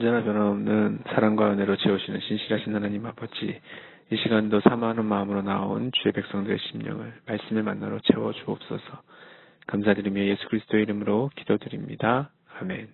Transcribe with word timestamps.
언제나 0.00 0.24
변함없는 0.24 1.00
사랑과 1.12 1.52
은혜로 1.52 1.76
채우시는 1.76 2.20
신실하신 2.20 2.74
하나님 2.74 3.04
아버지, 3.04 3.60
이 4.10 4.16
시간도 4.16 4.60
사모하는 4.60 5.04
마음으로 5.04 5.42
나온 5.42 5.92
주의 5.92 6.10
백성들의 6.12 6.58
심령을 6.58 7.12
말씀을 7.26 7.62
만나러 7.62 7.98
채워 8.10 8.32
주옵소서. 8.32 9.02
감사드리며 9.66 10.22
예수 10.24 10.48
그리스도의 10.48 10.84
이름으로 10.84 11.28
기도드립니다. 11.36 12.30
아멘. 12.58 12.88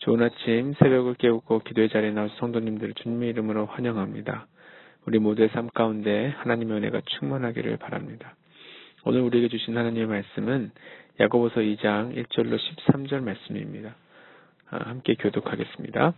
좋은 0.00 0.22
아침 0.22 0.74
새벽을 0.74 1.14
깨우고 1.14 1.60
기도의 1.60 1.88
자리에 1.88 2.10
나오신 2.10 2.36
성도님들을 2.36 2.92
주님의 2.92 3.30
이름으로 3.30 3.64
환영합니다. 3.64 4.48
우리 5.06 5.18
모두의 5.18 5.48
삶 5.54 5.70
가운데 5.70 6.34
하나님의 6.40 6.76
은혜가 6.76 7.00
충만하기를 7.06 7.78
바랍니다. 7.78 8.36
오늘 9.06 9.22
우리에게 9.22 9.48
주신 9.48 9.78
하나님의 9.78 10.06
말씀은 10.08 10.72
야고보서 11.20 11.60
2장 11.60 12.14
1절로 12.14 12.58
13절 12.58 13.22
말씀입니다. 13.22 13.94
아, 14.70 14.76
함께 14.84 15.14
교독하겠습니다. 15.14 16.12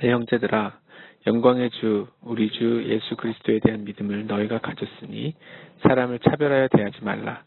내 0.00 0.10
형제들아 0.10 0.78
영광의 1.26 1.70
주 1.70 2.06
우리 2.22 2.50
주 2.50 2.84
예수 2.86 3.16
그리스도에 3.16 3.60
대한 3.60 3.84
믿음을 3.84 4.26
너희가 4.26 4.60
가졌으니 4.60 5.34
사람을 5.82 6.20
차별하여 6.20 6.68
대하지 6.68 7.04
말라. 7.04 7.42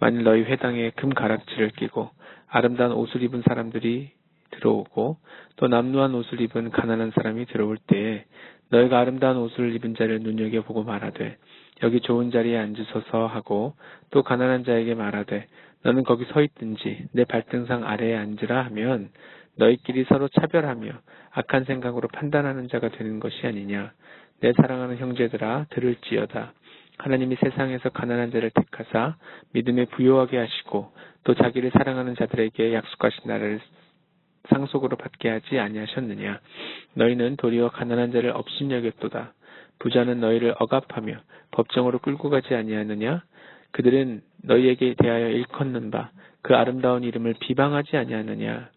만일 0.00 0.24
너희 0.24 0.42
회당에 0.42 0.90
금 0.96 1.10
가락지를 1.10 1.70
끼고 1.70 2.10
아름다운 2.48 2.92
옷을 2.92 3.22
입은 3.22 3.42
사람들이 3.42 4.12
들어오고 4.52 5.18
또 5.56 5.68
남루한 5.68 6.14
옷을 6.14 6.40
입은 6.40 6.70
가난한 6.70 7.12
사람이 7.14 7.46
들어올 7.46 7.76
때에 7.76 8.24
너희가 8.70 9.00
아름다운 9.00 9.36
옷을 9.36 9.74
입은 9.74 9.96
자를 9.96 10.20
눈여겨보고 10.20 10.82
말하되 10.84 11.36
여기 11.82 12.00
좋은 12.00 12.30
자리에 12.30 12.56
앉으소서 12.58 13.26
하고 13.26 13.74
또 14.10 14.22
가난한 14.22 14.64
자에게 14.64 14.94
말하되 14.94 15.46
너는 15.84 16.04
거기 16.04 16.24
서 16.26 16.40
있든지 16.42 17.08
내 17.12 17.24
발등상 17.24 17.84
아래에 17.84 18.16
앉으라 18.16 18.64
하면 18.66 19.10
너희끼리 19.56 20.04
서로 20.04 20.28
차별하며 20.28 20.90
악한 21.30 21.64
생각으로 21.64 22.08
판단하는 22.08 22.68
자가 22.68 22.88
되는 22.90 23.20
것이 23.20 23.46
아니냐. 23.46 23.92
내 24.40 24.52
사랑하는 24.52 24.98
형제들아 24.98 25.66
들을지어다. 25.70 26.52
하나님이 26.98 27.36
세상에서 27.36 27.90
가난한 27.90 28.32
자를 28.32 28.50
택하사 28.50 29.16
믿음에 29.52 29.86
부여하게 29.86 30.38
하시고 30.38 30.92
또 31.24 31.34
자기를 31.34 31.70
사랑하는 31.70 32.14
자들에게 32.16 32.74
약속하신 32.74 33.22
나라를 33.26 33.60
상속으로 34.48 34.96
받게 34.96 35.28
하지 35.28 35.58
아니하셨느냐. 35.58 36.40
너희는 36.94 37.36
도리어 37.36 37.70
가난한 37.70 38.12
자를 38.12 38.30
업신여겼도다. 38.30 39.32
부자는 39.78 40.20
너희를 40.20 40.54
억압하며 40.58 41.16
법정으로 41.52 41.98
끌고 42.00 42.30
가지 42.30 42.54
아니하느냐. 42.54 43.22
그들은 43.72 44.22
너희에게 44.42 44.94
대하여 44.98 45.28
일컫는 45.28 45.90
바 45.90 46.10
그 46.42 46.54
아름다운 46.54 47.04
이름을 47.04 47.34
비방하지 47.40 47.96
아니하느냐. 47.96 48.68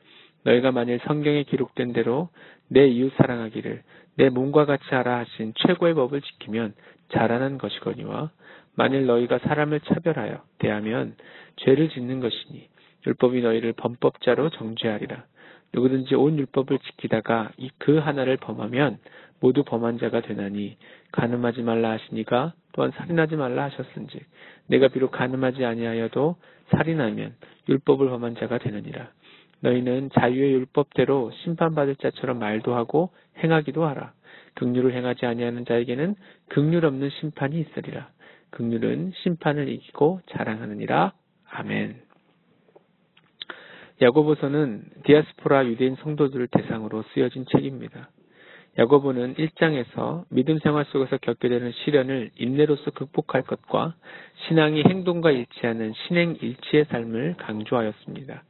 너희가 0.46 0.72
만일 0.72 1.00
성경에 1.06 1.44
기록된 1.44 1.94
대로 1.94 2.30
내 2.70 2.88
이웃 2.88 3.14
사랑하기를 3.18 3.84
내 4.18 4.30
몸과 4.30 4.66
같이 4.66 4.84
하라 4.90 5.20
하신 5.20 5.54
최고의 5.56 5.94
법을 5.96 6.22
지키면 6.22 6.74
자라는 7.10 7.58
것이거니와 7.58 8.32
만일 8.76 9.06
너희가 9.06 9.40
사람을 9.40 9.82
차별하여 9.82 10.42
대하면 10.60 11.16
죄를 11.58 11.90
짓는 11.90 12.20
것이니 12.20 12.68
율법이 13.06 13.42
너희를 13.42 13.74
범법자로 13.74 14.50
정죄하리라. 14.52 15.26
누구든지 15.74 16.16
온 16.16 16.38
율법을 16.38 16.80
지키다가 16.80 17.52
이 17.58 17.70
그 17.78 17.98
하나를 17.98 18.38
범하면 18.38 18.98
모두 19.40 19.64
범한 19.64 20.00
자가 20.00 20.22
되나니 20.22 20.78
가늠하지 21.12 21.62
말라 21.62 21.92
하시니가 21.92 22.54
또한 22.74 22.92
살인하지 22.92 23.36
말라 23.36 23.66
하셨은지 23.66 24.20
내가 24.68 24.88
비록 24.88 25.12
가늠하지 25.12 25.64
아니하여도 25.66 26.38
살인하면 26.72 27.36
율법을 27.70 28.10
범한 28.10 28.36
자가 28.36 28.58
되느니라. 28.58 29.10
너희는 29.66 30.12
자유의 30.14 30.54
율법대로 30.54 31.32
심판받을 31.44 31.96
자처럼 31.96 32.38
말도 32.38 32.76
하고 32.76 33.10
행하기도 33.40 33.84
하라. 33.84 34.14
극률을 34.54 34.94
행하지 34.94 35.26
아니하는 35.26 35.66
자에게는 35.66 36.16
극률 36.50 36.86
없는 36.86 37.10
심판이 37.10 37.60
있으리라. 37.60 38.10
극률은 38.52 39.12
심판을 39.24 39.68
이기고 39.70 40.22
자랑하느니라. 40.28 41.14
아멘. 41.50 42.00
야고보서는 44.02 44.84
디아스포라 45.04 45.66
유대인 45.66 45.96
성도들을 45.96 46.48
대상으로 46.48 47.04
쓰여진 47.14 47.46
책입니다. 47.52 48.10
야고보는 48.78 49.36
1장에서 49.36 50.26
믿음 50.30 50.60
생활 50.60 50.86
속에서 50.86 51.18
겪게 51.18 51.48
되는 51.48 51.72
시련을 51.72 52.32
인내로서 52.38 52.92
극복할 52.92 53.42
것과 53.42 53.96
신앙이 54.48 54.84
행동과 54.84 55.32
일치하는 55.32 55.94
신행 56.08 56.38
일치의 56.42 56.86
삶을 56.86 57.36
강조하였습니다. 57.38 58.44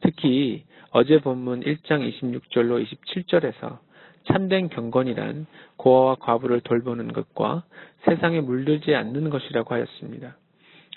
특히 0.00 0.64
어제 0.90 1.18
본문 1.18 1.60
1장 1.60 2.10
26절로 2.10 2.84
27절에서 2.84 3.78
참된 4.24 4.68
경건이란 4.68 5.46
고아와 5.76 6.16
과부를 6.16 6.60
돌보는 6.60 7.12
것과 7.12 7.64
세상에 8.04 8.40
물들지 8.40 8.94
않는 8.94 9.30
것이라고 9.30 9.74
하였습니다. 9.74 10.36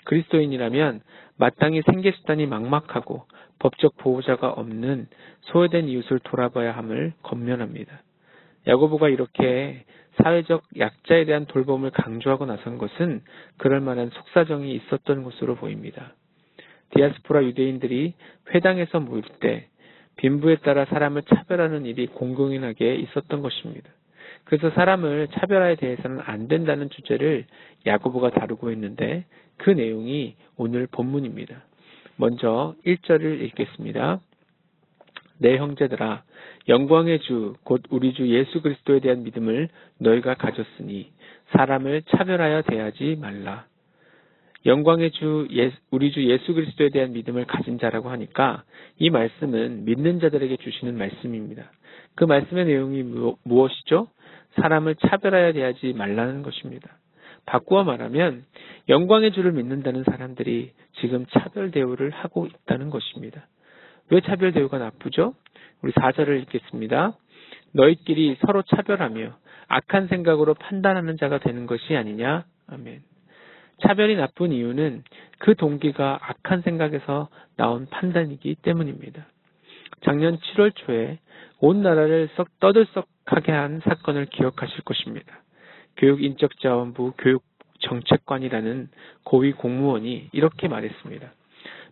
그리스도인이라면 0.04 1.00
마땅히 1.36 1.82
생계수단이 1.82 2.46
막막하고 2.46 3.26
법적 3.58 3.96
보호자가 3.98 4.50
없는 4.50 5.06
소외된 5.42 5.88
이웃을 5.88 6.18
돌아봐야 6.20 6.72
함을 6.76 7.12
건면합니다. 7.22 8.02
야고보가 8.66 9.08
이렇게 9.08 9.84
사회적 10.22 10.62
약자에 10.78 11.24
대한 11.24 11.46
돌봄을 11.46 11.90
강조하고 11.90 12.46
나선 12.46 12.78
것은 12.78 13.22
그럴 13.56 13.80
만한 13.80 14.10
속사정이 14.10 14.74
있었던 14.74 15.24
것으로 15.24 15.54
보입니다. 15.54 16.12
디아스포라 16.92 17.44
유대인들이 17.44 18.14
회당에서 18.54 19.00
모일 19.00 19.22
때 19.40 19.68
빈부에 20.16 20.56
따라 20.56 20.84
사람을 20.84 21.22
차별하는 21.22 21.86
일이 21.86 22.06
공공연하게 22.06 22.96
있었던 22.96 23.42
것입니다. 23.42 23.90
그래서 24.44 24.70
사람을 24.70 25.28
차별화에 25.32 25.76
대해서는 25.76 26.20
안 26.20 26.48
된다는 26.48 26.90
주제를 26.90 27.46
야고보가 27.86 28.30
다루고 28.30 28.70
있는데 28.72 29.24
그 29.56 29.70
내용이 29.70 30.36
오늘 30.56 30.86
본문입니다. 30.86 31.62
먼저 32.16 32.74
1절을 32.84 33.40
읽겠습니다. 33.42 34.20
내 35.38 35.56
형제들아 35.56 36.22
영광의 36.68 37.20
주 37.20 37.56
곧 37.64 37.82
우리 37.90 38.14
주 38.14 38.28
예수 38.28 38.60
그리스도에 38.62 39.00
대한 39.00 39.24
믿음을 39.24 39.68
너희가 39.98 40.34
가졌으니 40.34 41.10
사람을 41.50 42.02
차별하여 42.02 42.62
대하지 42.62 43.16
말라. 43.20 43.66
영광의 44.64 45.10
주 45.12 45.48
우리 45.90 46.12
주 46.12 46.24
예수 46.24 46.54
그리스도에 46.54 46.90
대한 46.90 47.12
믿음을 47.12 47.44
가진 47.46 47.78
자라고 47.78 48.10
하니까 48.10 48.62
이 48.98 49.10
말씀은 49.10 49.84
믿는 49.84 50.20
자들에게 50.20 50.56
주시는 50.56 50.96
말씀입니다. 50.96 51.70
그 52.14 52.24
말씀의 52.24 52.66
내용이 52.66 53.02
무엇이죠? 53.44 54.08
사람을 54.60 54.96
차별하여 54.96 55.52
대하지 55.52 55.94
말라는 55.94 56.42
것입니다. 56.42 56.90
바꾸어 57.46 57.82
말하면 57.82 58.44
영광의 58.88 59.32
주를 59.32 59.52
믿는다는 59.52 60.04
사람들이 60.04 60.72
지금 61.00 61.26
차별 61.30 61.70
대우를 61.70 62.10
하고 62.10 62.46
있다는 62.46 62.90
것입니다. 62.90 63.46
왜 64.10 64.20
차별 64.20 64.52
대우가 64.52 64.78
나쁘죠? 64.78 65.34
우리 65.82 65.92
4절을 65.92 66.40
읽겠습니다. 66.42 67.16
너희끼리 67.72 68.36
서로 68.46 68.62
차별하며 68.62 69.36
악한 69.68 70.08
생각으로 70.08 70.54
판단하는 70.54 71.16
자가 71.16 71.38
되는 71.38 71.66
것이 71.66 71.96
아니냐? 71.96 72.44
아멘. 72.68 73.11
차별이 73.80 74.16
나쁜 74.16 74.52
이유는 74.52 75.02
그 75.38 75.54
동기가 75.54 76.18
악한 76.22 76.62
생각에서 76.62 77.28
나온 77.56 77.86
판단이기 77.86 78.56
때문입니다. 78.62 79.26
작년 80.04 80.38
7월 80.38 80.72
초에 80.74 81.18
온 81.60 81.82
나라를 81.82 82.28
썩 82.36 82.48
떠들썩하게 82.60 83.52
한 83.52 83.80
사건을 83.84 84.26
기억하실 84.26 84.82
것입니다. 84.82 85.42
교육인적자원부 85.96 87.14
교육정책관이라는 87.18 88.88
고위 89.24 89.52
공무원이 89.52 90.30
이렇게 90.32 90.68
말했습니다. 90.68 91.32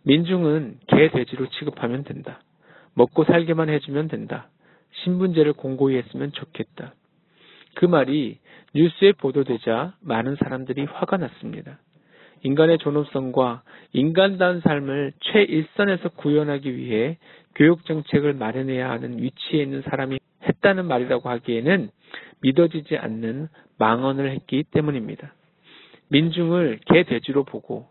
민중은 0.03 0.79
개, 0.87 1.11
돼지로 1.11 1.49
취급하면 1.51 2.05
된다. 2.05 2.41
먹고 2.95 3.25
살게만 3.25 3.69
해주면 3.69 4.09
된다. 4.09 4.49
신분제를 5.05 5.53
공고히 5.53 5.97
했으면 5.97 6.33
좋겠다. 6.33 6.95
그 7.75 7.85
말이 7.85 8.39
뉴스에 8.75 9.13
보도되자 9.13 9.95
많은 10.01 10.37
사람들이 10.37 10.85
화가 10.85 11.17
났습니다. 11.17 11.79
인간의 12.43 12.79
존엄성과 12.79 13.63
인간다운 13.93 14.61
삶을 14.61 15.13
최일선에서 15.21 16.11
구현하기 16.11 16.77
위해 16.77 17.19
교육 17.55 17.85
정책을 17.85 18.35
마련해야 18.35 18.89
하는 18.91 19.23
위치에 19.23 19.63
있는 19.63 19.83
사람이 19.83 20.19
했다는 20.43 20.87
말이라고 20.87 21.29
하기에는 21.29 21.91
믿어지지 22.43 22.97
않는 22.97 23.49
망언을 23.79 24.31
했기 24.31 24.65
때문입니다. 24.65 25.35
민중을 26.09 26.81
개돼지로 26.87 27.45
보고 27.45 27.87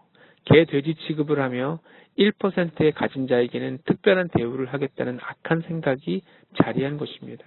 개돼지 0.45 0.95
취급을 0.95 1.39
하며 1.39 1.79
1%의 2.17 2.91
가진 2.93 3.27
자에게는 3.27 3.79
특별한 3.85 4.29
대우를 4.29 4.73
하겠다는 4.73 5.19
악한 5.21 5.61
생각이 5.61 6.21
자리한 6.61 6.97
것입니다. 6.97 7.45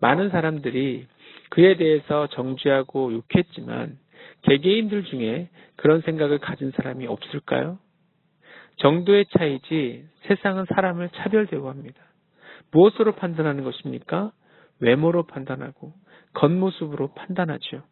많은 0.00 0.28
사람들이 0.30 1.06
그에 1.50 1.76
대해서 1.76 2.26
정죄하고 2.28 3.12
욕했지만 3.12 3.98
개개인들 4.42 5.04
중에 5.04 5.48
그런 5.76 6.00
생각을 6.02 6.38
가진 6.38 6.70
사람이 6.72 7.06
없을까요? 7.06 7.78
정도의 8.76 9.26
차이지 9.36 10.04
세상은 10.26 10.66
사람을 10.74 11.10
차별 11.14 11.46
대우합니다. 11.46 12.00
무엇으로 12.72 13.12
판단하는 13.12 13.64
것입니까? 13.64 14.32
외모로 14.80 15.24
판단하고 15.24 15.92
겉모습으로 16.34 17.14
판단하죠. 17.14 17.82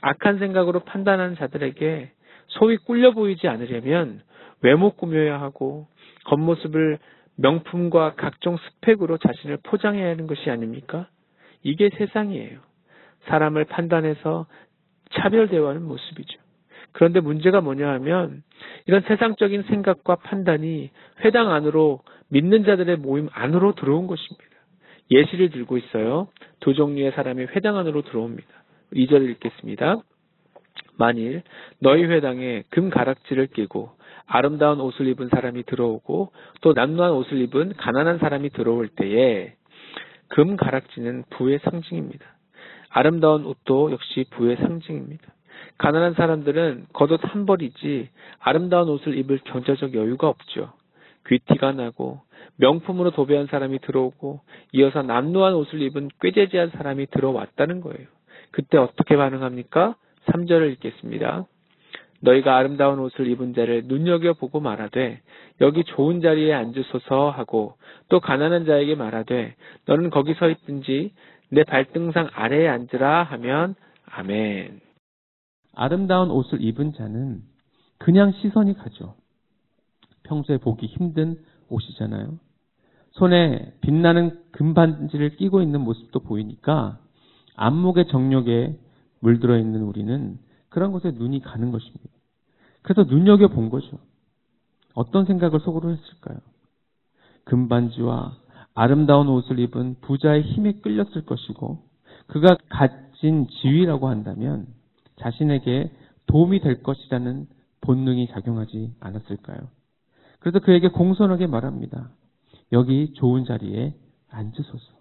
악한 0.00 0.38
생각으로 0.38 0.80
판단하는 0.80 1.36
자들에게 1.36 2.12
소위 2.48 2.76
꿀려 2.78 3.12
보이지 3.12 3.48
않으려면 3.48 4.22
외모 4.62 4.90
꾸며야 4.92 5.40
하고 5.40 5.88
겉모습을 6.24 6.98
명품과 7.36 8.14
각종 8.14 8.56
스펙으로 8.56 9.18
자신을 9.18 9.58
포장해야 9.62 10.08
하는 10.08 10.26
것이 10.26 10.50
아닙니까? 10.50 11.08
이게 11.62 11.90
세상이에요. 11.90 12.60
사람을 13.26 13.64
판단해서 13.64 14.46
차별대화하는 15.12 15.82
모습이죠. 15.82 16.38
그런데 16.92 17.20
문제가 17.20 17.60
뭐냐 17.60 17.88
하면 17.94 18.42
이런 18.86 19.02
세상적인 19.02 19.64
생각과 19.64 20.16
판단이 20.16 20.90
회당 21.24 21.52
안으로 21.52 22.00
믿는 22.28 22.64
자들의 22.64 22.96
모임 22.96 23.28
안으로 23.32 23.74
들어온 23.74 24.06
것입니다. 24.06 24.44
예시를 25.10 25.50
들고 25.50 25.76
있어요. 25.78 26.28
두 26.60 26.74
종류의 26.74 27.12
사람이 27.12 27.44
회당 27.54 27.76
안으로 27.76 28.02
들어옵니다. 28.02 28.48
2절을 28.94 29.28
읽겠습니다. 29.30 29.96
만일 30.98 31.42
너희 31.80 32.04
회당에 32.04 32.64
금 32.70 32.90
가락지를 32.90 33.48
끼고 33.48 33.90
아름다운 34.26 34.80
옷을 34.80 35.06
입은 35.08 35.28
사람이 35.28 35.64
들어오고 35.64 36.32
또 36.62 36.72
남루한 36.72 37.12
옷을 37.12 37.38
입은 37.42 37.74
가난한 37.76 38.18
사람이 38.18 38.50
들어올 38.50 38.88
때에 38.88 39.54
금 40.28 40.56
가락지는 40.56 41.24
부의 41.30 41.60
상징입니다. 41.62 42.35
아름다운 42.90 43.44
옷도 43.44 43.92
역시 43.92 44.24
부의 44.30 44.56
상징입니다. 44.56 45.24
가난한 45.78 46.14
사람들은 46.14 46.86
겉옷 46.92 47.20
한 47.22 47.46
벌이지 47.46 48.08
아름다운 48.40 48.88
옷을 48.88 49.16
입을 49.18 49.40
경제적 49.44 49.94
여유가 49.94 50.28
없죠. 50.28 50.72
귀티가 51.26 51.72
나고 51.72 52.20
명품으로 52.56 53.10
도배한 53.10 53.46
사람이 53.48 53.80
들어오고 53.80 54.40
이어서 54.72 55.02
남루한 55.02 55.54
옷을 55.54 55.82
입은 55.82 56.08
꾀재재한 56.20 56.70
사람이 56.70 57.06
들어왔다는 57.06 57.80
거예요. 57.80 58.06
그때 58.50 58.78
어떻게 58.78 59.16
반응합니까? 59.16 59.96
3절을 60.26 60.72
읽겠습니다. 60.72 61.46
너희가 62.20 62.56
아름다운 62.56 62.98
옷을 62.98 63.26
입은 63.26 63.54
자를 63.54 63.82
눈여겨보고 63.86 64.60
말하되 64.60 65.20
여기 65.60 65.84
좋은 65.84 66.20
자리에 66.20 66.52
앉으소서 66.54 67.30
하고 67.30 67.74
또 68.08 68.20
가난한 68.20 68.64
자에게 68.64 68.94
말하되 68.94 69.54
너는 69.86 70.10
거기 70.10 70.34
서 70.34 70.48
있든지 70.48 71.12
내 71.50 71.64
발등상 71.64 72.30
아래에 72.32 72.68
앉으라 72.68 73.22
하면 73.24 73.74
아멘. 74.06 74.80
아름다운 75.74 76.30
옷을 76.30 76.62
입은 76.62 76.94
자는 76.94 77.42
그냥 77.98 78.32
시선이 78.32 78.74
가죠. 78.74 79.14
평소에 80.24 80.58
보기 80.58 80.86
힘든 80.86 81.38
옷이잖아요. 81.68 82.38
손에 83.12 83.72
빛나는 83.80 84.42
금반지를 84.52 85.36
끼고 85.36 85.62
있는 85.62 85.80
모습도 85.80 86.20
보이니까 86.20 86.98
안목의 87.54 88.08
정력에 88.08 88.78
물들어 89.20 89.56
있는 89.56 89.82
우리는 89.82 90.38
그런 90.68 90.92
곳에 90.92 91.10
눈이 91.12 91.40
가는 91.40 91.70
것입니다. 91.70 92.10
그래서 92.82 93.04
눈여겨 93.04 93.48
본 93.48 93.70
거죠. 93.70 93.98
어떤 94.94 95.24
생각을 95.24 95.60
속으로 95.60 95.90
했을까요? 95.90 96.38
금반지와 97.44 98.36
아름다운 98.76 99.28
옷을 99.28 99.58
입은 99.58 99.96
부자의 100.02 100.42
힘에 100.42 100.74
끌렸을 100.74 101.24
것이고 101.24 101.82
그가 102.26 102.56
가진 102.68 103.48
지위라고 103.48 104.08
한다면 104.08 104.66
자신에게 105.16 105.90
도움이 106.26 106.60
될 106.60 106.82
것이라는 106.82 107.46
본능이 107.80 108.28
작용하지 108.28 108.94
않았을까요? 109.00 109.58
그래서 110.40 110.58
그에게 110.60 110.88
공손하게 110.88 111.46
말합니다. 111.46 112.10
여기 112.72 113.14
좋은 113.14 113.46
자리에 113.46 113.94
앉으소서. 114.28 114.92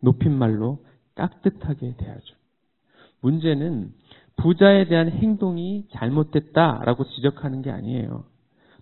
높임말로 0.00 0.82
깍듯하게 1.16 1.96
대하죠. 1.98 2.34
문제는 3.20 3.92
부자에 4.36 4.86
대한 4.86 5.10
행동이 5.10 5.86
잘못됐다라고 5.92 7.04
지적하는 7.04 7.60
게 7.60 7.70
아니에요. 7.70 8.24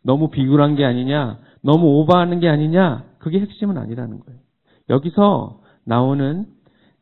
너무 0.03 0.31
비굴한 0.31 0.77
게 0.77 0.85
아니냐, 0.85 1.39
너무 1.63 1.87
오버하는 1.99 2.41
게 2.41 2.49
아니냐, 2.49 3.05
그게 3.19 3.41
핵심은 3.41 3.77
아니라는 3.79 4.21
거예요. 4.21 4.41
여기서 4.89 5.61
나오는 5.85 6.47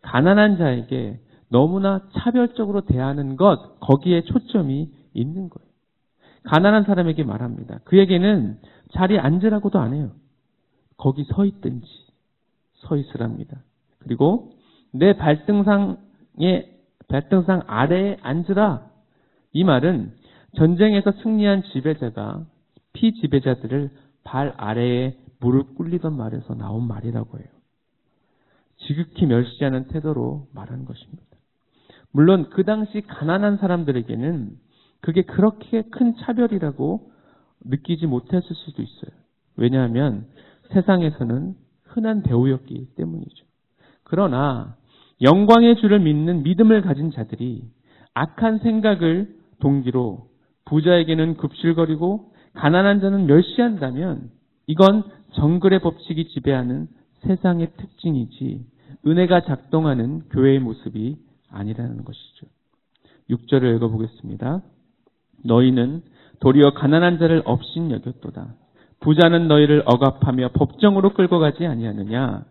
가난한 0.02 0.58
자에게 0.58 1.20
너무나 1.50 2.02
차별적으로 2.14 2.82
대하는 2.82 3.37
것, 3.37 3.78
거기에 3.81 4.22
초점이 4.22 4.90
있는 5.14 5.48
거예요. 5.48 5.66
가난한 6.44 6.84
사람에게 6.84 7.25
말합니다. 7.25 7.81
그에게는 7.84 8.58
자리에 8.93 9.19
앉으라고도 9.19 9.78
안 9.78 9.94
해요. 9.94 10.10
거기 10.96 11.25
서 11.25 11.44
있든지 11.44 11.87
서 12.75 12.96
있으랍니다. 12.96 13.58
그리고 13.98 14.52
내 14.93 15.16
발등상에 15.16 15.96
발등상 17.08 17.62
아래에 17.66 18.19
앉으라. 18.22 18.87
이 19.52 19.64
말은 19.64 20.12
전쟁에서 20.56 21.12
승리한 21.22 21.62
지배자가 21.72 22.44
피지배자들을 22.96 23.90
발 24.25 24.54
아래에 24.56 25.16
무릎 25.38 25.76
꿇리던 25.76 26.16
말에서 26.16 26.54
나온 26.54 26.88
말이라고 26.88 27.38
해요. 27.38 27.46
지극히 28.78 29.26
멸시하는 29.26 29.88
태도로 29.88 30.48
말하는 30.54 30.84
것입니다. 30.84 31.22
물론 32.10 32.48
그 32.50 32.64
당시 32.64 33.02
가난한 33.02 33.58
사람들에게는 33.58 34.50
그게 35.00 35.22
그렇게 35.22 35.82
큰 35.82 36.16
차별이라고 36.16 37.12
느끼지 37.64 38.06
못했을 38.06 38.54
수도 38.54 38.82
있어요. 38.82 39.10
왜냐하면 39.56 40.26
세상에서는 40.72 41.54
흔한 41.84 42.22
배우였기 42.22 42.94
때문이죠. 42.96 43.44
그러나 44.04 44.76
영광의 45.20 45.76
주를 45.76 46.00
믿는 46.00 46.43
믿음을 46.43 46.82
가진 46.82 47.10
자들이 47.10 47.64
악한 48.14 48.58
생각을 48.58 49.34
동기로 49.60 50.28
부자에게는 50.66 51.37
급실거리고 51.37 52.32
가난한 52.56 53.00
자는 53.00 53.26
멸시한다면 53.26 54.31
이건 54.67 55.05
정글의 55.35 55.81
법칙이 55.81 56.29
지배하는 56.29 56.88
세상의 57.20 57.73
특징이지 57.76 58.67
은혜가 59.06 59.43
작동하는 59.43 60.23
교회의 60.31 60.58
모습이 60.58 61.17
아니라는 61.50 62.05
것이죠. 62.05 62.47
6절을 63.31 63.76
읽어보겠습니다. 63.76 64.62
너희는 65.44 66.03
도리어 66.41 66.73
가난한 66.75 67.19
자를 67.19 67.43
업신 67.44 67.91
여겼도다. 67.91 68.55
부자는 69.00 69.49
너희를 69.49 69.82
억압하며 69.85 70.50
법정으로 70.55 71.12
끌고 71.14 71.38
가지 71.38 71.67
아니하느냐. 71.67 72.44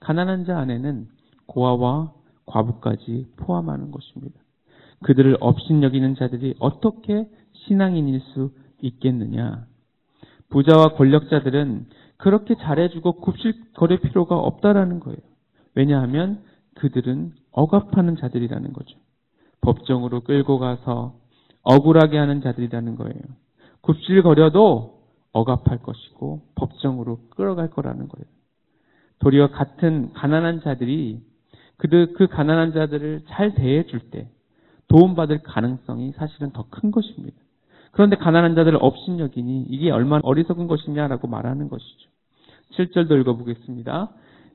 가난한 0.00 0.44
자 0.44 0.58
안에는 0.58 1.06
고아와 1.46 2.12
과부까지 2.46 3.26
포함하는 3.36 3.90
것입니다. 3.90 4.38
그들을 5.04 5.36
업신 5.40 5.82
여기는 5.82 6.16
자들이 6.16 6.54
어떻게 6.58 7.28
신앙인일 7.52 8.20
수 8.20 8.50
있겠느냐. 8.80 9.66
부자와 10.50 10.94
권력자들은 10.94 11.86
그렇게 12.18 12.54
잘해주고 12.54 13.20
굽실거릴 13.20 14.00
필요가 14.00 14.36
없다라는 14.36 15.00
거예요. 15.00 15.18
왜냐하면 15.74 16.42
그들은 16.74 17.32
억압하는 17.50 18.16
자들이라는 18.16 18.72
거죠. 18.72 18.98
법정으로 19.60 20.20
끌고 20.22 20.58
가서 20.58 21.18
억울하게 21.62 22.16
하는 22.18 22.40
자들이라는 22.40 22.96
거예요. 22.96 23.20
굽실거려도 23.80 25.02
억압할 25.32 25.82
것이고 25.82 26.42
법정으로 26.54 27.20
끌어갈 27.30 27.70
거라는 27.70 28.08
거예요. 28.08 28.26
도리어 29.18 29.50
같은 29.50 30.12
가난한 30.12 30.60
자들이 30.60 31.22
그들 31.76 32.14
그 32.14 32.26
가난한 32.26 32.72
자들을 32.72 33.24
잘 33.28 33.54
대해 33.54 33.84
줄 33.86 34.10
때 34.10 34.30
도움받을 34.88 35.42
가능성이 35.42 36.12
사실은 36.12 36.52
더 36.52 36.64
큰 36.70 36.90
것입니다. 36.90 37.36
그런데 37.96 38.16
가난한 38.16 38.54
자들을 38.54 38.78
업신여기니 38.78 39.68
이게 39.70 39.90
얼마나 39.90 40.20
어리석은 40.22 40.66
것이냐라고 40.66 41.28
말하는 41.28 41.70
것이죠. 41.70 42.10
7절도 42.76 43.18
읽어보겠습니다. 43.22 44.10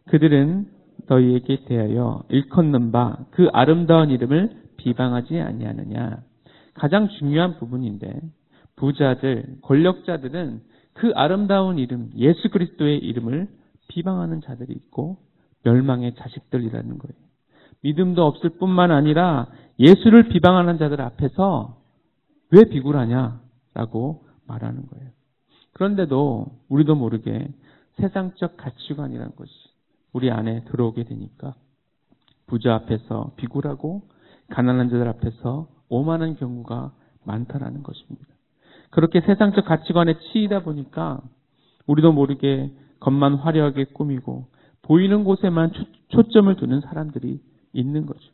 그들은 0.10 0.68
너희에게 1.08 1.66
대하여 1.66 2.22
일컫는 2.30 2.92
바 2.92 3.18
그 3.32 3.48
아름다운 3.52 4.12
이름을 4.12 4.52
비방하지 4.78 5.40
아니하느냐. 5.40 6.20
가장 6.76 7.10
중요한 7.10 7.58
부분인데 7.58 8.22
부자들, 8.76 9.58
권력자들은 9.64 10.62
그 10.94 11.12
아름다운 11.16 11.80
이름, 11.80 12.12
예수 12.18 12.48
그리스도의 12.52 13.00
이름을 13.00 13.48
비방하는 13.88 14.42
자들이 14.42 14.72
있고 14.74 15.18
멸망의 15.64 16.14
자식들이라는 16.14 16.90
거예요. 17.00 17.22
믿음도 17.82 18.24
없을 18.24 18.52
뿐만 18.60 18.92
아니라 18.92 19.48
예수를 19.80 20.30
비방하는 20.30 20.78
자들 20.78 21.02
앞에서 21.02 21.81
왜 22.52 22.66
비굴하냐라고 22.66 24.26
말하는 24.48 24.86
거예요. 24.88 25.10
그런데도 25.74 26.48
우리도 26.70 26.96
모르게 26.96 27.48
세상적 27.98 28.58
가치관이라는 28.58 29.36
것이 29.36 29.52
우리 30.14 30.30
안에 30.30 30.66
들어오게 30.66 31.06
되니까 31.06 31.56
부자 32.48 32.76
앞에서 32.76 33.32
비굴하고 33.38 34.02
가난한 34.50 34.90
자들 34.90 35.08
앞에서 35.08 35.68
오만한 35.90 36.36
경우가 36.36 36.92
많다라는 37.24 37.84
것입니다. 37.84 38.28
그렇게 38.90 39.22
세상적 39.22 39.66
가치관에 39.66 40.20
치이다 40.20 40.64
보니까 40.64 41.22
우리도 41.88 42.12
모르게 42.12 42.72
겉만 43.00 43.36
화려하게 43.36 43.86
꾸미고 43.86 44.48
보이는 44.82 45.24
곳에만 45.24 45.72
초, 46.10 46.24
점을 46.24 46.54
두는 46.56 46.82
사람들이 46.82 47.40
있는 47.74 48.06
거죠. 48.06 48.32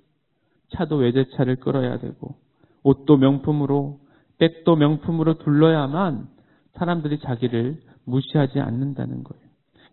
차도 0.70 0.98
외제차를 0.98 1.58
끌어야 1.58 2.00
되고 2.00 2.36
옷도 2.84 3.18
명품으로 3.18 4.00
백도 4.38 4.76
명품으로 4.76 5.40
둘러야만 5.40 6.28
사람들이 6.74 7.20
자기를 7.20 7.82
무시하지 8.06 8.60
않는다는 8.60 9.24
거예요. 9.24 9.44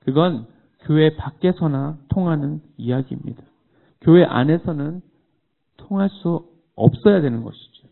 그건 0.01 0.47
교회 0.81 1.17
밖에서나 1.17 1.99
통하는 2.09 2.61
이야기입니다. 2.77 3.43
교회 4.03 4.25
안에서는 4.25 5.01
통할 5.79 6.11
수 6.11 6.47
없어야 6.77 7.21
되는 7.21 7.43
것이죠. 7.43 7.89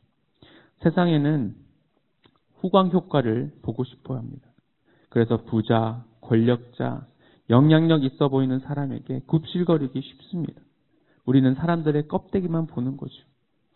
세상에는 0.82 1.54
후광 2.56 2.90
효과를 2.90 3.52
보고 3.62 3.85
싶어 3.85 4.16
합니다. 4.16 4.49
그래서 5.09 5.38
부자, 5.44 6.04
권력자, 6.21 7.06
영향력 7.50 8.04
있어 8.04 8.28
보이는 8.28 8.59
사람에게 8.61 9.23
굽실거리기 9.26 10.00
쉽습니다. 10.00 10.61
우리는 11.25 11.54
사람들의 11.54 12.09
껍데기만 12.09 12.66
보는 12.66 12.97
거죠. 12.97 13.14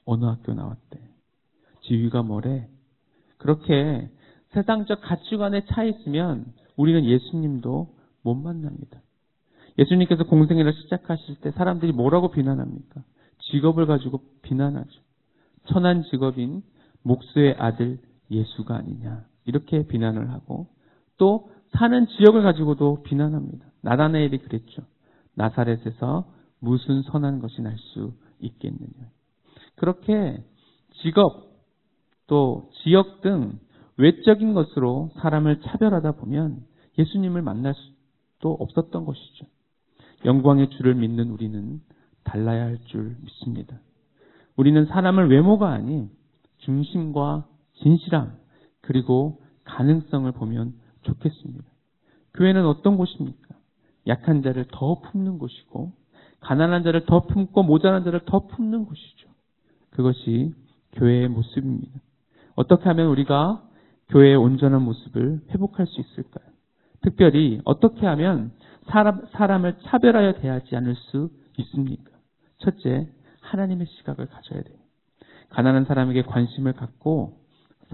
어느 0.04 0.24
학교 0.24 0.54
나왔대. 0.54 1.00
지위가 1.86 2.22
뭐래. 2.22 2.68
그렇게 3.38 4.10
세상적 4.50 5.00
가치관에 5.02 5.64
차 5.66 5.84
있으면 5.84 6.46
우리는 6.76 7.04
예수님도 7.04 7.94
못 8.22 8.34
만납니다. 8.34 9.00
예수님께서 9.78 10.24
공생애를 10.24 10.72
시작하실 10.72 11.36
때 11.40 11.50
사람들이 11.52 11.92
뭐라고 11.92 12.30
비난합니까? 12.30 13.02
직업을 13.50 13.86
가지고 13.86 14.22
비난하죠. 14.42 15.00
천한 15.66 16.02
직업인 16.04 16.62
목수의 17.02 17.56
아들 17.58 17.98
예수가 18.30 18.74
아니냐. 18.74 19.24
이렇게 19.44 19.86
비난을 19.86 20.30
하고 20.30 20.68
또 21.18 21.50
사는 21.72 22.06
지역을 22.06 22.42
가지고도 22.42 23.02
비난합니다. 23.02 23.66
나다네엘이 23.82 24.38
그랬죠. 24.38 24.82
나사렛에서 25.34 26.32
무슨 26.60 27.02
선한 27.02 27.40
것이 27.40 27.60
날 27.60 27.76
수 27.78 28.14
있겠느냐. 28.40 29.10
그렇게 29.76 30.42
직업 31.02 31.55
또 32.26 32.70
지역 32.82 33.20
등 33.20 33.58
외적인 33.96 34.54
것으로 34.54 35.10
사람을 35.20 35.60
차별하다 35.62 36.12
보면 36.12 36.64
예수님을 36.98 37.42
만날 37.42 37.74
수도 37.74 38.52
없었던 38.52 39.04
것이죠. 39.04 39.46
영광의 40.24 40.70
주를 40.70 40.94
믿는 40.94 41.30
우리는 41.30 41.80
달라야 42.24 42.64
할 42.64 42.78
줄 42.86 43.16
믿습니다. 43.22 43.78
우리는 44.56 44.86
사람을 44.86 45.30
외모가 45.30 45.70
아닌 45.70 46.10
중심과 46.58 47.46
진실함 47.74 48.36
그리고 48.80 49.40
가능성을 49.64 50.30
보면 50.32 50.74
좋겠습니다. 51.02 51.64
교회는 52.34 52.66
어떤 52.66 52.96
곳입니까? 52.96 53.54
약한 54.06 54.42
자를 54.42 54.66
더 54.70 55.00
품는 55.00 55.38
곳이고 55.38 55.92
가난한 56.40 56.84
자를 56.84 57.06
더 57.06 57.26
품고 57.26 57.62
모자란 57.62 58.04
자를 58.04 58.20
더 58.24 58.46
품는 58.46 58.86
곳이죠. 58.86 59.28
그것이 59.90 60.54
교회의 60.92 61.28
모습입니다. 61.28 62.00
어떻게 62.56 62.84
하면 62.88 63.06
우리가 63.08 63.62
교회의 64.08 64.36
온전한 64.36 64.82
모습을 64.82 65.40
회복할 65.50 65.86
수 65.86 66.00
있을까요? 66.00 66.46
특별히 67.02 67.60
어떻게 67.64 68.06
하면 68.06 68.52
사람, 68.88 69.26
사람을 69.32 69.76
차별하여 69.84 70.34
대하지 70.34 70.74
않을 70.76 70.94
수 70.94 71.30
있습니까? 71.58 72.10
첫째, 72.58 73.08
하나님의 73.40 73.86
시각을 73.86 74.26
가져야 74.26 74.62
돼요. 74.62 74.76
가난한 75.50 75.84
사람에게 75.84 76.22
관심을 76.22 76.72
갖고 76.72 77.38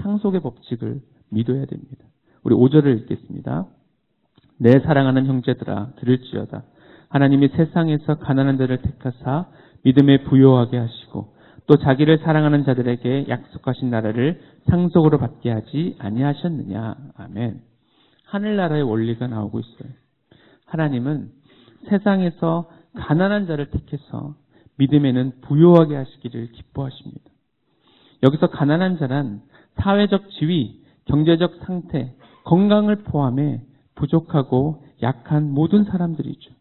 상속의 0.03 0.41
법칙을 0.41 1.01
믿어야 1.31 1.67
됩니다. 1.67 2.05
우리 2.43 2.55
5절을 2.55 3.01
읽겠습니다. 3.01 3.67
내 4.59 4.79
사랑하는 4.81 5.27
형제들아 5.27 5.93
들을지어다. 5.97 6.63
하나님이 7.09 7.49
세상에서 7.49 8.17
가난한 8.17 8.59
자를 8.59 8.81
택하사 8.81 9.47
믿음에 9.85 10.23
부여하게 10.25 10.79
하시고 10.79 11.35
또 11.67 11.77
자기를 11.77 12.19
사랑하는 12.19 12.65
자들에게 12.65 13.27
약속하신 13.29 13.91
나라를 13.91 14.41
상속으로 14.69 15.19
받게 15.19 15.51
하지 15.51 15.97
아니하셨느냐. 15.99 16.97
아멘. 17.17 17.61
하늘나라의 18.27 18.83
원리가 18.83 19.27
나오고 19.27 19.61
있어요. 19.61 19.93
하나님은 20.67 21.31
세상에서 21.89 22.71
가난한 22.95 23.47
자를 23.47 23.71
택해서 23.71 24.35
믿음에는 24.79 25.41
부여하게 25.43 25.97
하시기를 25.97 26.53
기뻐하십니다. 26.53 27.31
여기서 28.23 28.49
가난한 28.49 28.99
자란 28.99 29.43
사회적 29.77 30.31
지위, 30.31 30.83
경제적 31.07 31.57
상태, 31.67 32.15
건강을 32.45 33.05
포함해 33.05 33.61
부족하고 33.95 34.85
약한 35.03 35.51
모든 35.51 35.85
사람들이죠. 35.85 36.53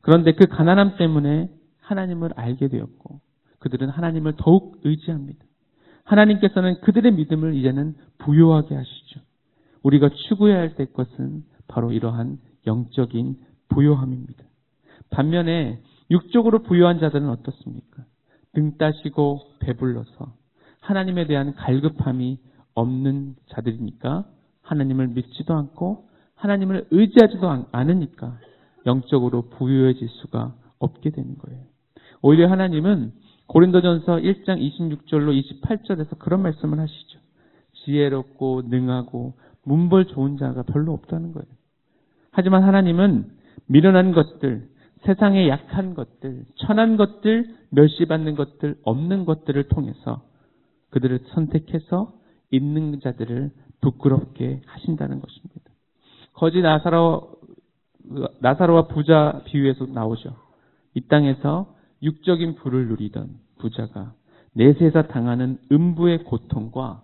그런데 0.00 0.32
그 0.32 0.46
가난함 0.46 0.96
때문에 0.96 1.48
하나님을 1.80 2.32
알게 2.36 2.68
되었고 2.68 3.13
그들은 3.64 3.88
하나님을 3.88 4.34
더욱 4.36 4.78
의지합니다. 4.84 5.42
하나님께서는 6.04 6.82
그들의 6.82 7.12
믿음을 7.12 7.54
이제는 7.54 7.94
부여하게 8.18 8.74
하시죠. 8.74 9.20
우리가 9.82 10.10
추구해야 10.10 10.58
할 10.58 10.74
것은 10.74 11.44
바로 11.66 11.90
이러한 11.90 12.38
영적인 12.66 13.38
부여함입니다. 13.70 14.44
반면에 15.08 15.80
육적으로 16.10 16.62
부여한 16.62 17.00
자들은 17.00 17.26
어떻습니까? 17.30 18.04
등 18.52 18.76
따시고 18.76 19.40
배불러서 19.60 20.34
하나님에 20.80 21.26
대한 21.26 21.54
갈급함이 21.54 22.38
없는 22.74 23.34
자들이니까 23.46 24.26
하나님을 24.60 25.08
믿지도 25.08 25.54
않고 25.54 26.10
하나님을 26.34 26.88
의지하지도 26.90 27.66
않으니까 27.72 28.38
영적으로 28.84 29.48
부유해질 29.48 30.06
수가 30.08 30.54
없게 30.78 31.10
되는 31.10 31.38
거예요. 31.38 31.62
오히려 32.20 32.50
하나님은 32.50 33.23
고린도전서 33.46 34.16
1장 34.16 34.58
26절로 34.58 35.60
28절에서 35.60 36.18
그런 36.18 36.42
말씀을 36.42 36.78
하시죠. 36.78 37.18
지혜롭고 37.84 38.62
능하고 38.66 39.34
문벌 39.64 40.06
좋은 40.06 40.36
자가 40.36 40.62
별로 40.62 40.92
없다는 40.92 41.32
거예요. 41.32 41.46
하지만 42.30 42.62
하나님은 42.64 43.30
미련한 43.66 44.12
것들, 44.12 44.68
세상의 45.04 45.48
약한 45.48 45.94
것들, 45.94 46.44
천한 46.56 46.96
것들, 46.96 47.54
멸시받는 47.70 48.34
것들, 48.34 48.78
없는 48.82 49.24
것들을 49.24 49.68
통해서 49.68 50.22
그들을 50.90 51.20
선택해서 51.34 52.14
있는 52.50 53.00
자들을 53.00 53.50
부끄럽게 53.80 54.62
하신다는 54.64 55.20
것입니다. 55.20 55.70
거지 56.32 56.62
나사로 56.62 57.34
나사로와 58.40 58.88
부자 58.88 59.42
비유에서 59.46 59.86
나오죠. 59.86 60.36
이 60.94 61.02
땅에서 61.02 61.73
육적인 62.04 62.56
부를 62.56 62.88
누리던 62.88 63.30
부자가 63.58 64.12
내세에서 64.52 65.02
당하는 65.02 65.58
음부의 65.72 66.24
고통과 66.24 67.02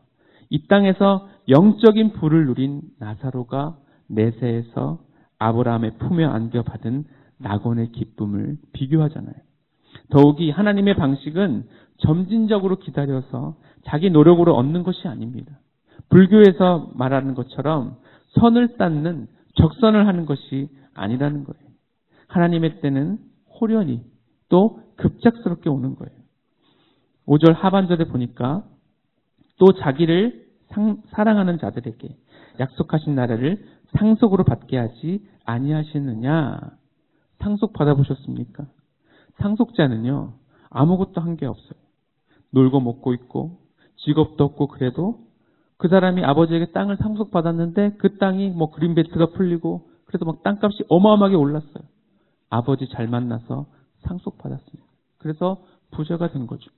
이 0.51 0.67
땅에서 0.67 1.29
영적인 1.49 2.13
부를 2.13 2.47
누린 2.47 2.83
나사로가 2.99 3.77
내세에서 4.09 5.01
아브라함의 5.39 5.99
품에 5.99 6.25
안겨 6.25 6.63
받은 6.63 7.05
낙원의 7.39 7.93
기쁨을 7.93 8.59
비교하잖아요. 8.73 9.35
더욱이 10.11 10.51
하나님의 10.51 10.95
방식은 10.97 11.67
점진적으로 11.99 12.79
기다려서 12.79 13.57
자기 13.85 14.11
노력으로 14.11 14.55
얻는 14.57 14.83
것이 14.83 15.09
아닙니다. 15.09 15.59
불교에서 16.09 16.91
말하는 16.95 17.35
것처럼 17.35 17.97
선을 18.39 18.75
쌓는 18.77 19.29
적선을 19.55 20.07
하는 20.07 20.27
것이 20.27 20.69
아니라는 20.95 21.45
거예요. 21.45 21.71
하나님의 22.29 22.81
때는 22.81 23.19
호련히 23.61 24.03
또 24.51 24.81
급작스럽게 24.97 25.71
오는 25.71 25.95
거예요. 25.95 26.15
5절 27.27 27.55
하반절에 27.55 28.05
보니까 28.05 28.65
또 29.59 29.73
자기를 29.73 30.47
상, 30.69 31.03
사랑하는 31.11 31.59
자들에게 31.59 32.17
약속하신 32.61 33.15
나라를 33.15 33.65
상속으로 33.99 34.45
받게 34.45 34.77
하지 34.77 35.27
아니하시느냐? 35.45 36.61
상속 37.39 37.73
받아보셨습니까? 37.73 38.67
상속자는요, 39.39 40.35
아무것도 40.69 41.21
한 41.23 41.37
게 41.37 41.47
없어요. 41.47 41.81
놀고 42.51 42.81
먹고 42.81 43.15
있고, 43.15 43.59
직업도 43.97 44.45
없고, 44.45 44.67
그래도 44.69 45.21
그 45.81 45.89
사람이 45.89 46.23
아버지에게 46.25 46.73
땅을 46.73 46.99
상속받았는데 46.99 47.93
그 47.99 48.19
땅이 48.19 48.51
뭐 48.51 48.71
그린벨트가 48.71 49.31
풀리고 49.31 49.89
그래서 50.05 50.27
막 50.27 50.43
땅값이 50.43 50.85
어마어마하게 50.89 51.37
올랐어요. 51.37 51.85
아버지 52.51 52.87
잘 52.91 53.09
만나서 53.09 53.67
상속받았습니다. 54.03 54.85
그래서 55.19 55.63
부자가 55.91 56.31
된 56.31 56.47
거죠. 56.47 56.71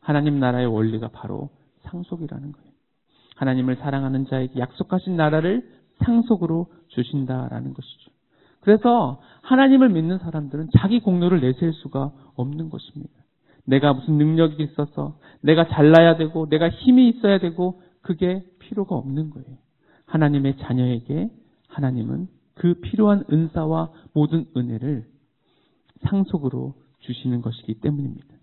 하나님 0.00 0.38
나라의 0.38 0.66
원리가 0.66 1.08
바로 1.08 1.50
상속이라는 1.82 2.52
거예요. 2.52 2.68
하나님을 3.36 3.76
사랑하는 3.76 4.26
자에게 4.26 4.58
약속하신 4.58 5.16
나라를 5.16 5.68
상속으로 6.04 6.66
주신다라는 6.88 7.74
것이죠. 7.74 8.10
그래서 8.60 9.20
하나님을 9.42 9.90
믿는 9.90 10.18
사람들은 10.18 10.70
자기 10.78 11.00
공로를 11.00 11.40
내세울 11.40 11.74
수가 11.74 12.12
없는 12.34 12.70
것입니다. 12.70 13.12
내가 13.66 13.92
무슨 13.92 14.14
능력이 14.14 14.62
있어서 14.62 15.18
내가 15.40 15.68
잘나야 15.68 16.16
되고 16.16 16.48
내가 16.48 16.68
힘이 16.68 17.08
있어야 17.10 17.38
되고 17.38 17.82
그게 18.02 18.44
필요가 18.58 18.94
없는 18.96 19.30
거예요. 19.30 19.58
하나님의 20.06 20.58
자녀에게 20.58 21.30
하나님은 21.68 22.28
그 22.54 22.74
필요한 22.80 23.24
은사와 23.30 23.90
모든 24.12 24.46
은혜를 24.56 25.06
상속으로 26.08 26.74
주시는 27.00 27.42
것이기 27.42 27.80
때문입니다. 27.80 28.34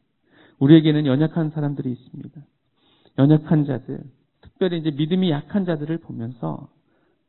우리에게는 0.59 1.05
연약한 1.05 1.49
사람들이 1.51 1.91
있습니다. 1.91 2.41
연약한 3.17 3.65
자들, 3.65 4.03
특별히 4.41 4.79
이제 4.79 4.91
믿음이 4.91 5.31
약한 5.31 5.65
자들을 5.65 5.97
보면서 5.99 6.69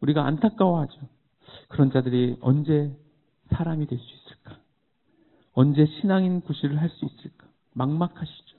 우리가 0.00 0.26
안타까워하죠. 0.26 1.00
그런 1.68 1.90
자들이 1.90 2.36
언제 2.40 2.94
사람이 3.50 3.86
될 3.86 3.98
수 3.98 4.04
있을까? 4.04 4.58
언제 5.54 5.86
신앙인 5.86 6.40
구실을 6.40 6.80
할 6.80 6.88
수 6.90 7.04
있을까? 7.04 7.46
막막하시죠. 7.74 8.58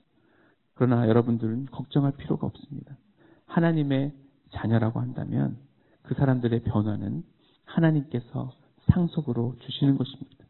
그러나 0.75 1.07
여러분들은 1.07 1.67
걱정할 1.67 2.13
필요가 2.17 2.47
없습니다. 2.47 2.97
하나님의 3.45 4.13
자녀라고 4.51 4.99
한다면 4.99 5.57
그 6.01 6.15
사람들의 6.15 6.63
변화는 6.63 7.23
하나님께서 7.65 8.51
상속으로 8.91 9.55
주시는 9.59 9.97
것입니다. 9.97 10.42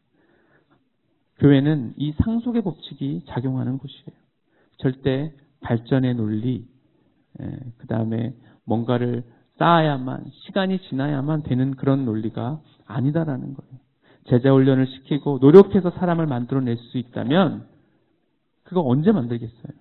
교회는 1.38 1.94
이 1.96 2.12
상속의 2.22 2.62
법칙이 2.62 3.24
작용하는 3.28 3.78
곳이에요. 3.78 4.16
절대 4.78 5.32
발전의 5.60 6.14
논리, 6.14 6.66
그 7.78 7.86
다음에 7.86 8.34
뭔가를 8.64 9.24
쌓아야만, 9.58 10.24
시간이 10.46 10.80
지나야만 10.88 11.42
되는 11.44 11.74
그런 11.76 12.04
논리가 12.04 12.60
아니다라는 12.86 13.54
거예요. 13.54 13.72
제자 14.28 14.52
훈련을 14.52 14.86
시키고 14.86 15.38
노력해서 15.40 15.90
사람을 15.90 16.26
만들어낼 16.26 16.76
수 16.76 16.98
있다면 16.98 17.66
그거 18.62 18.82
언제 18.82 19.12
만들겠어요? 19.12 19.72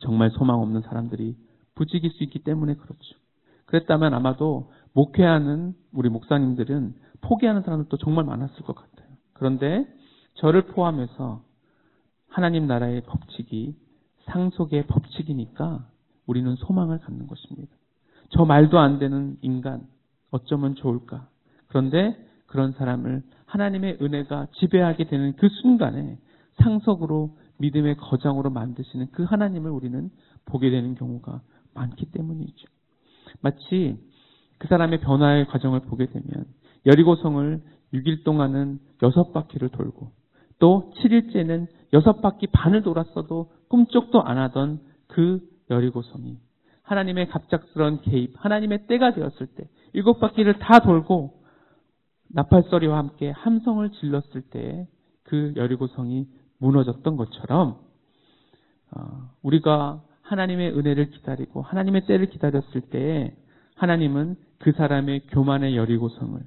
정말 0.00 0.30
소망 0.30 0.60
없는 0.60 0.82
사람들이 0.82 1.36
부지길 1.74 2.10
수 2.12 2.24
있기 2.24 2.40
때문에 2.40 2.74
그렇죠. 2.74 3.16
그랬다면 3.66 4.14
아마도 4.14 4.70
목회하는 4.92 5.74
우리 5.92 6.08
목사님들은 6.08 6.94
포기하는 7.20 7.62
사람들도 7.62 7.96
정말 7.98 8.24
많았을 8.24 8.62
것 8.62 8.74
같아요. 8.74 9.08
그런데 9.32 9.86
저를 10.36 10.62
포함해서 10.66 11.42
하나님 12.28 12.66
나라의 12.66 13.02
법칙이 13.02 13.74
상속의 14.24 14.86
법칙이니까 14.86 15.86
우리는 16.26 16.54
소망을 16.56 16.98
갖는 16.98 17.26
것입니다. 17.26 17.74
저 18.30 18.44
말도 18.44 18.78
안 18.78 18.98
되는 18.98 19.36
인간 19.40 19.86
어쩌면 20.30 20.74
좋을까? 20.74 21.28
그런데 21.68 22.16
그런 22.46 22.72
사람을 22.72 23.22
하나님의 23.46 23.98
은혜가 24.00 24.48
지배하게 24.58 25.04
되는 25.04 25.34
그 25.36 25.48
순간에 25.48 26.18
상속으로 26.62 27.36
믿음의 27.58 27.96
거장으로 27.96 28.50
만드시는 28.50 29.08
그 29.12 29.24
하나님을 29.24 29.70
우리는 29.70 30.10
보게 30.44 30.70
되는 30.70 30.94
경우가 30.94 31.40
많기 31.74 32.06
때문이죠. 32.06 32.66
마치 33.40 33.98
그 34.58 34.68
사람의 34.68 35.00
변화의 35.00 35.46
과정을 35.46 35.80
보게 35.80 36.06
되면 36.06 36.46
여리고성을 36.86 37.62
6일 37.94 38.24
동안은 38.24 38.80
6바퀴를 38.98 39.72
돌고 39.72 40.10
또 40.58 40.92
7일째는 40.96 41.66
6바퀴 41.92 42.50
반을 42.52 42.82
돌았어도 42.82 43.50
꿈쩍도 43.68 44.22
안 44.22 44.38
하던 44.38 44.80
그 45.08 45.40
여리고 45.70 46.02
성이 46.02 46.38
하나님의 46.82 47.28
갑작스러운 47.28 48.00
개입, 48.02 48.34
하나님의 48.36 48.86
때가 48.86 49.14
되었을 49.14 49.46
때 49.46 49.68
일곱 49.92 50.20
바퀴를 50.20 50.58
다 50.58 50.80
돌고 50.80 51.42
나팔소리와 52.28 52.98
함께 52.98 53.30
함성을 53.30 53.90
질렀을 53.90 54.42
때 54.50 54.86
그 55.26 55.52
여리고 55.56 55.86
성이 55.88 56.26
무너졌던 56.58 57.16
것처럼 57.16 57.78
어, 58.92 59.30
우리가 59.42 60.02
하나님의 60.22 60.76
은혜를 60.76 61.10
기다리고 61.10 61.62
하나님의 61.62 62.06
때를 62.06 62.26
기다렸을 62.26 62.80
때 62.90 63.36
하나님은 63.76 64.36
그 64.58 64.72
사람의 64.72 65.26
교만의 65.28 65.76
여리고성을 65.76 66.40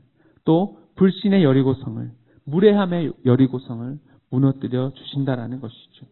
또 0.45 0.79
불신의 0.95 1.43
여리고성을 1.43 2.11
무례함의 2.49 3.13
여리고성을 3.25 3.97
무너뜨려 4.29 4.93
주신다라는 4.93 5.59
것이죠. 5.59 6.05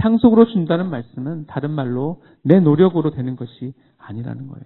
상속으로 0.00 0.46
준다는 0.46 0.88
말씀은 0.90 1.46
다른 1.46 1.70
말로 1.70 2.22
내 2.42 2.60
노력으로 2.60 3.10
되는 3.10 3.36
것이 3.36 3.74
아니라는 3.98 4.48
거예요. 4.48 4.64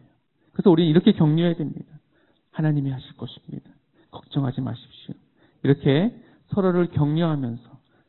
그래서 0.52 0.70
우리는 0.70 0.90
이렇게 0.90 1.12
격려해야 1.12 1.56
됩니다. 1.56 1.86
하나님이 2.52 2.90
하실 2.90 3.16
것입니다. 3.16 3.70
걱정하지 4.10 4.60
마십시오. 4.60 5.14
이렇게 5.62 6.14
서로를 6.48 6.88
격려하면서 6.90 7.62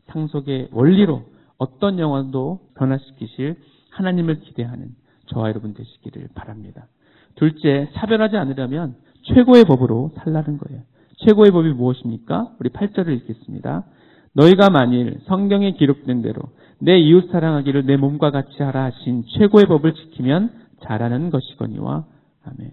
상속의 0.08 0.70
원리로 0.72 1.26
어떤 1.58 2.00
영혼도 2.00 2.70
변화시키실 2.76 3.58
하나님을 3.90 4.42
기대하는 4.42 4.96
저와 5.28 5.50
여러분 5.50 5.74
되시기를 5.74 6.30
바랍니다. 6.34 6.88
둘째, 7.36 7.90
차별하지 7.96 8.38
않으려면 8.38 8.96
최고의 9.24 9.66
법으로 9.66 10.12
살라는 10.16 10.58
거예요. 10.60 10.84
최고의 11.18 11.52
법이 11.52 11.70
무엇입니까? 11.74 12.56
우리 12.60 12.70
8절을 12.70 13.10
읽겠습니다. 13.18 13.86
너희가 14.34 14.70
만일 14.70 15.20
성경에 15.26 15.72
기록된 15.72 16.22
대로 16.22 16.42
내 16.80 16.98
이웃 17.00 17.32
사랑하기를 17.32 17.86
내 17.86 17.98
몸과 17.98 18.30
같이 18.30 18.62
하라 18.62 18.84
하신 18.86 19.24
최고의 19.38 19.66
법을 19.66 19.96
지키면 19.96 20.52
잘하는 20.84 21.32
것이거니와 21.32 22.06
아멘. 22.46 22.72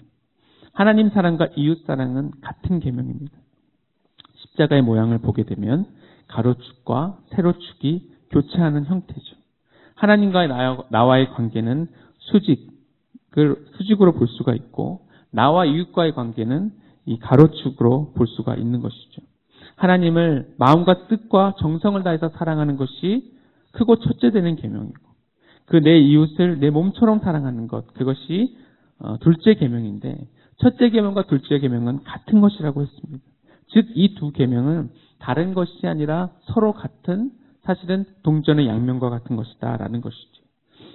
하나님 0.74 1.09
사랑과 1.11 1.48
이웃 1.57 1.85
사랑은 1.87 2.33
같은 2.42 2.80
계명입니다. 2.80 3.33
십자가의 4.35 4.83
모양을 4.83 5.18
보게 5.18 5.44
되면 5.44 5.87
가로축과 6.28 7.18
세로축이 7.30 8.11
교체하는 8.30 8.85
형태죠. 8.85 9.37
하나님과의 9.94 10.48
나와의 10.90 11.30
관계는 11.30 11.87
수직을 12.18 13.57
수직으로 13.76 14.12
볼 14.12 14.28
수가 14.28 14.54
있고 14.54 15.07
나와 15.30 15.64
이웃과의 15.64 16.12
관계는 16.14 16.72
이 17.06 17.18
가로축으로 17.18 18.12
볼 18.14 18.26
수가 18.26 18.54
있는 18.56 18.80
것이죠. 18.80 19.22
하나님을 19.76 20.54
마음과 20.58 21.08
뜻과 21.08 21.54
정성을 21.58 22.02
다해서 22.02 22.30
사랑하는 22.30 22.76
것이 22.76 23.32
크고 23.72 23.96
첫째 23.96 24.30
되는 24.30 24.56
계명이고 24.56 25.04
그 25.66 25.78
내 25.78 25.98
이웃을 25.98 26.60
내 26.60 26.70
몸처럼 26.70 27.20
사랑하는 27.20 27.68
것 27.68 27.92
그것이 27.94 28.56
어, 28.98 29.18
둘째 29.18 29.54
계명인데 29.54 30.28
첫째 30.58 30.90
계명과 30.90 31.24
둘째 31.26 31.58
계명은 31.58 32.04
같은 32.04 32.40
것이라고 32.40 32.82
했습니다. 32.82 33.24
즉 33.68 33.88
이 33.96 34.14
두 34.14 34.30
계명은 34.30 34.90
다른 35.18 35.54
것이 35.54 35.86
아니라 35.86 36.30
서로 36.42 36.72
같은 36.72 37.32
사실은 37.62 38.04
동전의 38.22 38.68
양면과 38.68 39.10
같은 39.10 39.36
것이다라는 39.36 40.00
것이죠. 40.00 40.42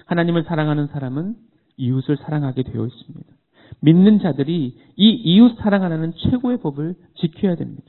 하나님을 0.06 0.43
사랑하는 0.43 0.88
사람은 0.88 1.36
이웃을 1.78 2.17
사랑하게 2.17 2.63
되어 2.63 2.86
있습니다. 2.86 3.34
믿는 3.82 4.20
자들이 4.20 4.78
이 4.96 5.10
이웃 5.10 5.58
사랑하는 5.58 6.14
최고의 6.18 6.60
법을 6.62 6.96
지켜야 7.16 7.56
됩니다. 7.56 7.86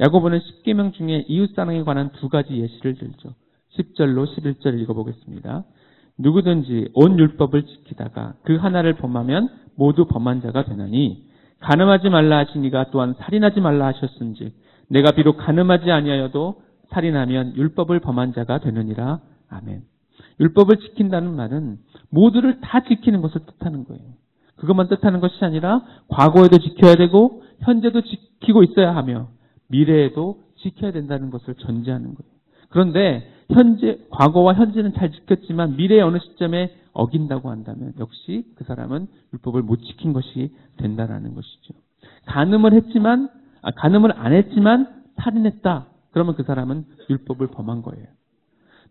야고보는 0.00 0.40
10계명 0.40 0.92
중에 0.92 1.24
이웃 1.28 1.54
사랑에 1.54 1.82
관한 1.82 2.10
두 2.12 2.28
가지 2.28 2.56
예시를 2.56 2.94
들죠. 2.94 3.34
10절로 3.76 4.26
11절 4.26 4.80
읽어보겠습니다. 4.80 5.64
누구든지 6.18 6.90
온 6.94 7.18
율법을 7.18 7.66
지키다가 7.66 8.34
그 8.42 8.56
하나를 8.56 8.94
범하면 8.94 9.48
모두 9.76 10.06
범한 10.06 10.42
자가 10.42 10.64
되나니 10.64 11.24
가늠하지 11.60 12.08
말라 12.08 12.38
하시니가 12.38 12.90
또한 12.90 13.14
살인하지 13.18 13.60
말라 13.60 13.86
하셨은지 13.86 14.52
내가 14.88 15.12
비록 15.12 15.38
가늠하지 15.38 15.90
아니하여도 15.90 16.62
살인하면 16.90 17.56
율법을 17.56 18.00
범한 18.00 18.34
자가 18.34 18.58
되느니라. 18.58 19.20
아멘. 19.48 19.82
율법을 20.40 20.78
지킨다는 20.78 21.34
말은 21.34 21.78
모두를 22.10 22.60
다 22.60 22.84
지키는 22.84 23.20
것을 23.22 23.40
뜻하는 23.46 23.84
거예요. 23.84 24.04
그것만 24.56 24.88
뜻하는 24.88 25.20
것이 25.20 25.44
아니라 25.44 25.82
과거에도 26.08 26.58
지켜야 26.58 26.94
되고 26.94 27.42
현재도 27.60 28.02
지키고 28.02 28.62
있어야 28.62 28.94
하며 28.94 29.28
미래에도 29.68 30.42
지켜야 30.56 30.92
된다는 30.92 31.30
것을 31.30 31.54
전제하는 31.54 32.14
거예요. 32.14 32.34
그런데 32.68 33.30
현재 33.50 33.98
과거와 34.10 34.54
현재는 34.54 34.94
잘 34.94 35.12
지켰지만 35.12 35.76
미래의 35.76 36.02
어느 36.02 36.18
시점에 36.18 36.74
어긴다고 36.92 37.50
한다면 37.50 37.92
역시 37.98 38.44
그 38.56 38.64
사람은 38.64 39.06
율법을 39.32 39.62
못 39.62 39.82
지킨 39.82 40.12
것이 40.12 40.52
된다라는 40.78 41.34
것이죠. 41.34 41.74
간음을 42.26 42.72
했지만 42.72 43.28
아, 43.62 43.70
간음을 43.72 44.12
안 44.16 44.32
했지만 44.32 44.88
살인했다. 45.16 45.86
그러면 46.12 46.34
그 46.36 46.42
사람은 46.44 46.84
율법을 47.10 47.48
범한 47.48 47.82
거예요. 47.82 48.06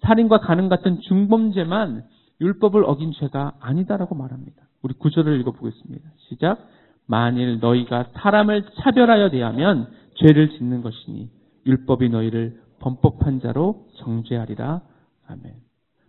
살인과 0.02 0.40
간음 0.40 0.68
같은 0.70 1.00
중범죄만 1.02 2.04
율법을 2.44 2.84
어긴 2.86 3.14
죄가 3.14 3.54
아니다라고 3.60 4.16
말합니다. 4.16 4.62
우리 4.82 4.94
구절을 4.96 5.40
읽어보겠습니다. 5.40 6.10
시작. 6.18 6.68
만일 7.08 7.60
너희가 7.60 8.10
사람을 8.14 8.66
차별하여 8.82 9.30
대하면 9.30 9.90
죄를 10.16 10.50
짓는 10.52 10.82
것이니 10.82 11.30
율법이 11.66 12.10
너희를 12.10 12.62
범법한 12.80 13.40
자로 13.40 13.88
정죄하리라. 13.96 14.82
아멘. 15.28 15.54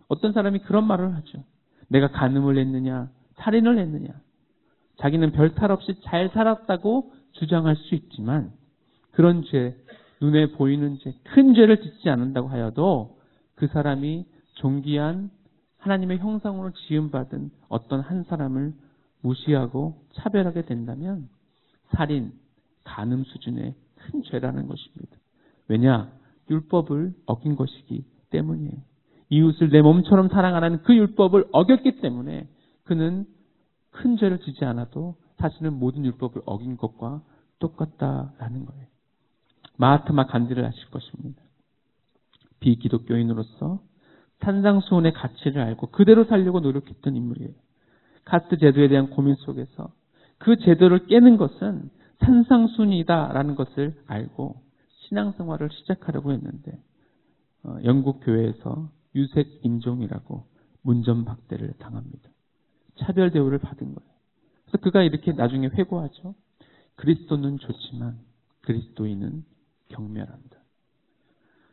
어떤 0.09 0.33
사람이 0.33 0.59
그런 0.59 0.85
말을 0.85 1.15
하죠. 1.15 1.43
내가 1.87 2.09
간음을 2.09 2.57
했느냐, 2.57 3.09
살인을 3.35 3.77
했느냐. 3.79 4.09
자기는 4.97 5.31
별 5.31 5.55
탈 5.55 5.71
없이 5.71 5.95
잘 6.03 6.29
살았다고 6.29 7.13
주장할 7.33 7.75
수 7.75 7.95
있지만 7.95 8.51
그런 9.11 9.43
죄, 9.43 9.75
눈에 10.21 10.51
보이는 10.51 10.97
죄, 10.99 11.13
큰 11.23 11.53
죄를 11.53 11.81
짓지 11.81 12.09
않는다고 12.09 12.49
하여도 12.49 13.17
그 13.55 13.67
사람이 13.67 14.25
존귀한 14.55 15.29
하나님의 15.85 16.17
형상으로 16.17 16.71
지음받은 16.71 17.51
어떤 17.69 17.99
한 17.99 18.23
사람을 18.23 18.73
무시하고 19.21 20.01
차별하게 20.13 20.65
된다면 20.65 21.29
살인, 21.95 22.33
간음 22.83 23.23
수준의 23.23 23.75
큰 23.95 24.23
죄라는 24.23 24.67
것입니다. 24.67 25.17
왜냐? 25.67 26.11
율법을 26.49 27.13
어긴 27.27 27.55
것이기 27.55 28.03
때문이에요. 28.31 28.73
이웃을 29.29 29.69
내 29.69 29.81
몸처럼 29.81 30.29
사랑하라는 30.29 30.81
그 30.83 30.95
율법을 30.95 31.49
어겼기 31.51 32.01
때문에 32.01 32.47
그는 32.83 33.25
큰 33.91 34.17
죄를 34.17 34.39
지지 34.39 34.65
않아도 34.65 35.15
사실은 35.37 35.73
모든 35.73 36.03
율법을 36.05 36.41
어긴 36.45 36.77
것과 36.77 37.21
똑같다라는 37.59 38.65
거예요. 38.65 38.85
마하트마 39.77 40.27
간디를 40.27 40.65
아실 40.65 40.89
것입니다. 40.89 41.41
비기독교인으로서 42.59 43.81
산상수훈의 44.39 45.13
가치를 45.13 45.61
알고 45.61 45.87
그대로 45.87 46.25
살려고 46.25 46.59
노력했던 46.59 47.15
인물이에요. 47.15 47.51
카스트 48.25 48.57
제도에 48.57 48.87
대한 48.87 49.09
고민 49.09 49.35
속에서 49.35 49.91
그 50.37 50.57
제도를 50.57 51.07
깨는 51.07 51.37
것은 51.37 51.89
산상순이다라는 52.19 53.55
것을 53.55 53.95
알고 54.07 54.61
신앙생활을 55.07 55.69
시작하려고 55.71 56.31
했는데 56.31 56.77
어, 57.63 57.77
영국 57.83 58.19
교회에서 58.23 58.89
유색 59.15 59.59
인종이라고 59.63 60.45
문전박대를 60.81 61.73
당합니다. 61.79 62.29
차별 62.97 63.31
대우를 63.31 63.59
받은 63.59 63.93
거예요. 63.93 64.11
그래서 64.65 64.77
그가 64.83 65.03
이렇게 65.03 65.31
나중에 65.31 65.67
회고하죠. 65.67 66.35
그리스도는 66.95 67.57
좋지만 67.59 68.19
그리스도인은 68.61 69.43
경멸한다. 69.89 70.57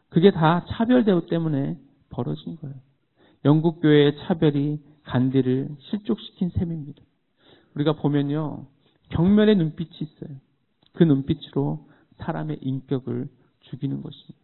그게 0.08 0.30
다 0.30 0.64
차별 0.68 1.04
대우 1.04 1.26
때문에 1.26 1.78
벌어진 2.12 2.56
거예요. 2.56 2.76
영국 3.44 3.80
교회의 3.80 4.16
차별이 4.18 4.78
간디를 5.04 5.68
실족시킨 5.80 6.50
셈입니다. 6.50 7.02
우리가 7.74 7.94
보면요. 7.94 8.66
경멸의 9.10 9.56
눈빛이 9.56 9.90
있어요. 10.00 10.36
그 10.92 11.02
눈빛으로 11.02 11.88
사람의 12.18 12.58
인격을 12.60 13.28
죽이는 13.60 14.02
것입니다. 14.02 14.38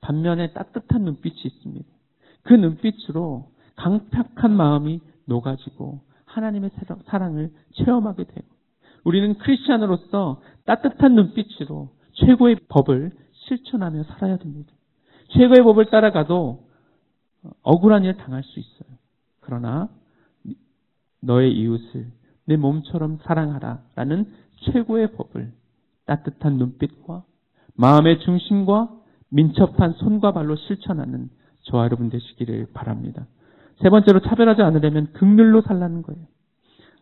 반면에 0.00 0.52
따뜻한 0.52 1.02
눈빛이 1.02 1.36
있습니다. 1.44 1.86
그 2.42 2.54
눈빛으로 2.54 3.50
강팍한 3.76 4.52
마음이 4.54 5.00
녹아지고 5.24 6.00
하나님의 6.26 6.70
사랑을 7.06 7.50
체험하게 7.74 8.24
되고 8.24 8.46
우리는 9.04 9.38
크리스천으로서 9.38 10.42
따뜻한 10.64 11.14
눈빛으로 11.14 11.90
최고의 12.14 12.56
법을 12.68 13.12
실천하며 13.32 14.04
살아야 14.04 14.36
됩니다. 14.36 14.72
최고의 15.32 15.62
법을 15.62 15.86
따라가도 15.86 16.65
억울한 17.62 18.04
일 18.04 18.16
당할 18.16 18.42
수 18.42 18.58
있어요. 18.58 18.88
그러나 19.40 19.88
너의 21.20 21.52
이웃을 21.52 22.06
내 22.46 22.56
몸처럼 22.56 23.18
사랑하라 23.22 23.82
라는 23.94 24.32
최고의 24.60 25.12
법을 25.12 25.52
따뜻한 26.06 26.56
눈빛과 26.56 27.24
마음의 27.74 28.20
중심과 28.20 28.90
민첩한 29.28 29.94
손과 29.94 30.32
발로 30.32 30.56
실천하는 30.56 31.28
저와 31.62 31.84
여러분 31.84 32.10
되시기를 32.10 32.68
바랍니다. 32.72 33.26
세 33.82 33.90
번째로 33.90 34.20
차별하지 34.20 34.62
않으려면 34.62 35.12
극률로 35.12 35.62
살라는 35.62 36.02
거예요. 36.02 36.22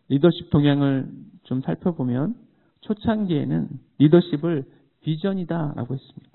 리더십 0.09 0.49
동향을 0.49 1.07
좀 1.43 1.61
살펴보면 1.61 2.35
초창기에는 2.81 3.69
리더십을 3.99 4.65
비전이다라고 5.01 5.93
했습니다. 5.93 6.29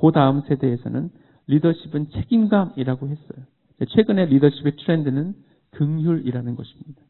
그 0.00 0.10
다음 0.12 0.42
세대에서는 0.42 1.10
리더십은 1.52 2.10
책임감이라고 2.10 3.08
했어요. 3.08 3.46
최근에 3.88 4.26
리더십의 4.26 4.76
트렌드는 4.76 5.34
긍휼이라는 5.72 6.56
것입니다. 6.56 7.02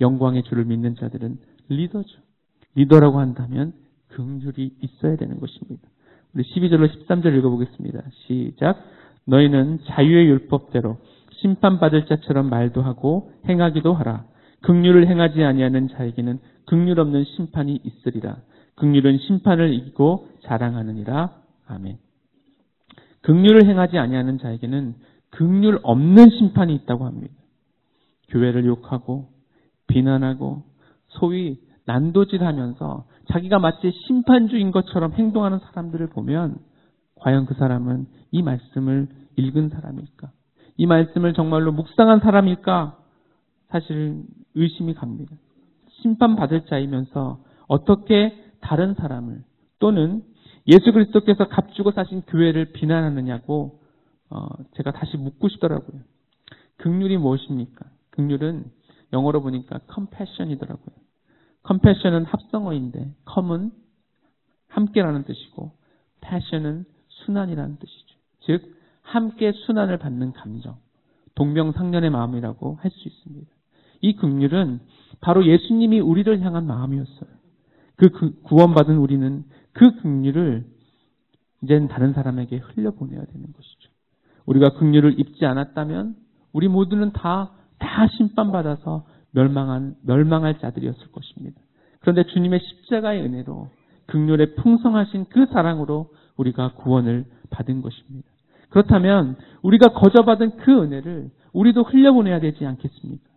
영광의 0.00 0.44
주를 0.44 0.64
믿는 0.64 0.96
자들은 0.96 1.38
리더죠. 1.68 2.20
리더라고 2.74 3.20
한다면 3.20 3.72
긍휼이 4.08 4.72
있어야 4.80 5.16
되는 5.16 5.38
것입니다. 5.38 5.88
우리 6.34 6.44
12절로 6.44 6.88
13절 6.88 7.36
읽어보겠습니다. 7.38 8.02
시작. 8.26 8.78
너희는 9.26 9.80
자유의 9.86 10.26
율법대로 10.26 10.98
심판받을 11.40 12.06
자처럼 12.06 12.48
말도 12.48 12.82
하고 12.82 13.32
행하기도 13.48 13.92
하라. 13.92 14.24
극률을 14.62 15.06
행하지 15.06 15.44
아니하는 15.44 15.88
자에게는 15.88 16.40
극률 16.66 16.98
없는 16.98 17.24
심판이 17.36 17.80
있으리라. 17.84 18.38
극률은 18.76 19.18
심판을 19.18 19.72
이기고 19.72 20.28
자랑하느니라. 20.42 21.32
아멘. 21.66 21.98
극률을 23.28 23.66
행하지 23.66 23.98
아니하는 23.98 24.38
자에게는 24.38 24.94
극률 25.28 25.78
없는 25.82 26.30
심판이 26.30 26.74
있다고 26.74 27.04
합니다. 27.04 27.34
교회를 28.28 28.64
욕하고 28.64 29.28
비난하고 29.86 30.62
소위 31.08 31.60
난도질하면서 31.84 33.04
자기가 33.30 33.58
마치 33.58 33.92
심판주인 34.06 34.70
것처럼 34.70 35.12
행동하는 35.12 35.58
사람들을 35.58 36.06
보면 36.08 36.56
과연 37.16 37.44
그 37.44 37.52
사람은 37.52 38.06
이 38.30 38.40
말씀을 38.40 39.08
읽은 39.36 39.68
사람일까? 39.68 40.30
이 40.78 40.86
말씀을 40.86 41.34
정말로 41.34 41.70
묵상한 41.72 42.20
사람일까? 42.20 42.96
사실 43.68 44.22
의심이 44.54 44.94
갑니다. 44.94 45.36
심판받을 46.00 46.64
자이면서 46.64 47.40
어떻게 47.66 48.42
다른 48.62 48.94
사람을 48.94 49.42
또는 49.80 50.22
예수 50.68 50.92
그리스도께서 50.92 51.48
값주고 51.48 51.92
사신 51.92 52.22
교회를 52.22 52.72
비난하느냐고 52.72 53.80
어, 54.30 54.46
제가 54.76 54.92
다시 54.92 55.16
묻고 55.16 55.48
싶더라고요. 55.48 56.02
극률이 56.76 57.16
무엇입니까? 57.16 57.86
극률은 58.10 58.70
영어로 59.12 59.40
보니까 59.42 59.80
compassion이더라고요. 59.92 60.94
compassion은 61.66 62.24
합성어인데 62.26 63.14
com은 63.32 63.72
함께라는 64.68 65.24
뜻이고 65.24 65.72
passion은 66.20 66.84
순환이라는 67.08 67.78
뜻이죠. 67.78 68.16
즉 68.40 68.76
함께 69.02 69.52
순환을 69.52 69.98
받는 69.98 70.32
감정, 70.32 70.76
동명상련의 71.34 72.10
마음이라고 72.10 72.78
할 72.80 72.90
수 72.90 73.08
있습니다. 73.08 73.50
이 74.00 74.16
극률은 74.16 74.80
바로 75.20 75.46
예수님이 75.46 76.00
우리를 76.00 76.40
향한 76.42 76.66
마음이었어요. 76.66 77.30
그 77.96 78.40
구원받은 78.42 78.96
우리는 78.96 79.44
그 79.78 79.94
극률을 80.00 80.64
이제는 81.62 81.86
다른 81.86 82.12
사람에게 82.12 82.56
흘려보내야 82.56 83.24
되는 83.24 83.52
것이죠. 83.52 83.90
우리가 84.44 84.70
극률을 84.70 85.20
입지 85.20 85.46
않았다면 85.46 86.16
우리 86.52 86.66
모두는 86.66 87.12
다, 87.12 87.52
다 87.78 88.08
심판받아서 88.08 89.06
멸망한, 89.30 89.94
멸망할 90.02 90.58
자들이었을 90.58 91.12
것입니다. 91.12 91.60
그런데 92.00 92.24
주님의 92.24 92.58
십자가의 92.58 93.22
은혜로 93.22 93.70
극률에 94.06 94.54
풍성하신 94.56 95.26
그 95.28 95.46
사랑으로 95.46 96.10
우리가 96.36 96.72
구원을 96.72 97.26
받은 97.50 97.80
것입니다. 97.80 98.28
그렇다면 98.70 99.36
우리가 99.62 99.92
거저 99.92 100.24
받은 100.24 100.56
그 100.56 100.82
은혜를 100.82 101.30
우리도 101.52 101.84
흘려보내야 101.84 102.40
되지 102.40 102.66
않겠습니까? 102.66 103.28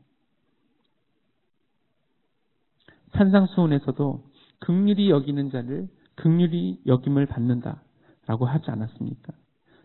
산상수훈에서도 3.11 4.23
극률이 4.59 5.11
여기는 5.11 5.51
자를 5.51 5.87
극률이 6.21 6.81
여김을 6.85 7.25
받는다 7.25 7.81
라고 8.27 8.45
하지 8.45 8.69
않았습니까? 8.69 9.33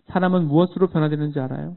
사람은 0.09 0.47
무엇으로 0.47 0.89
변화되는지 0.89 1.41
알아요? 1.41 1.77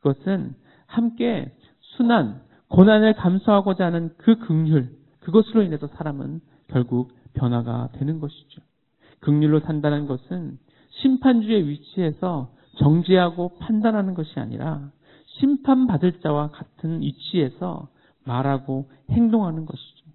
그것은 0.00 0.54
함께 0.86 1.54
순한 1.80 2.40
고난을 2.68 3.14
감수하고자 3.14 3.86
하는 3.86 4.14
그 4.16 4.38
극률, 4.38 4.90
그것으로 5.20 5.62
인해서 5.62 5.86
사람은 5.88 6.40
결국 6.68 7.12
변화가 7.34 7.90
되는 7.92 8.18
것이죠. 8.18 8.62
극률로 9.20 9.60
산다는 9.60 10.06
것은 10.06 10.58
심판주의 11.02 11.68
위치에서 11.68 12.50
정죄하고 12.78 13.58
판단하는 13.58 14.14
것이 14.14 14.38
아니라 14.40 14.90
심판받을 15.38 16.20
자와 16.20 16.50
같은 16.50 17.02
위치에서 17.02 17.88
말하고 18.24 18.90
행동하는 19.10 19.66
것이죠. 19.66 20.06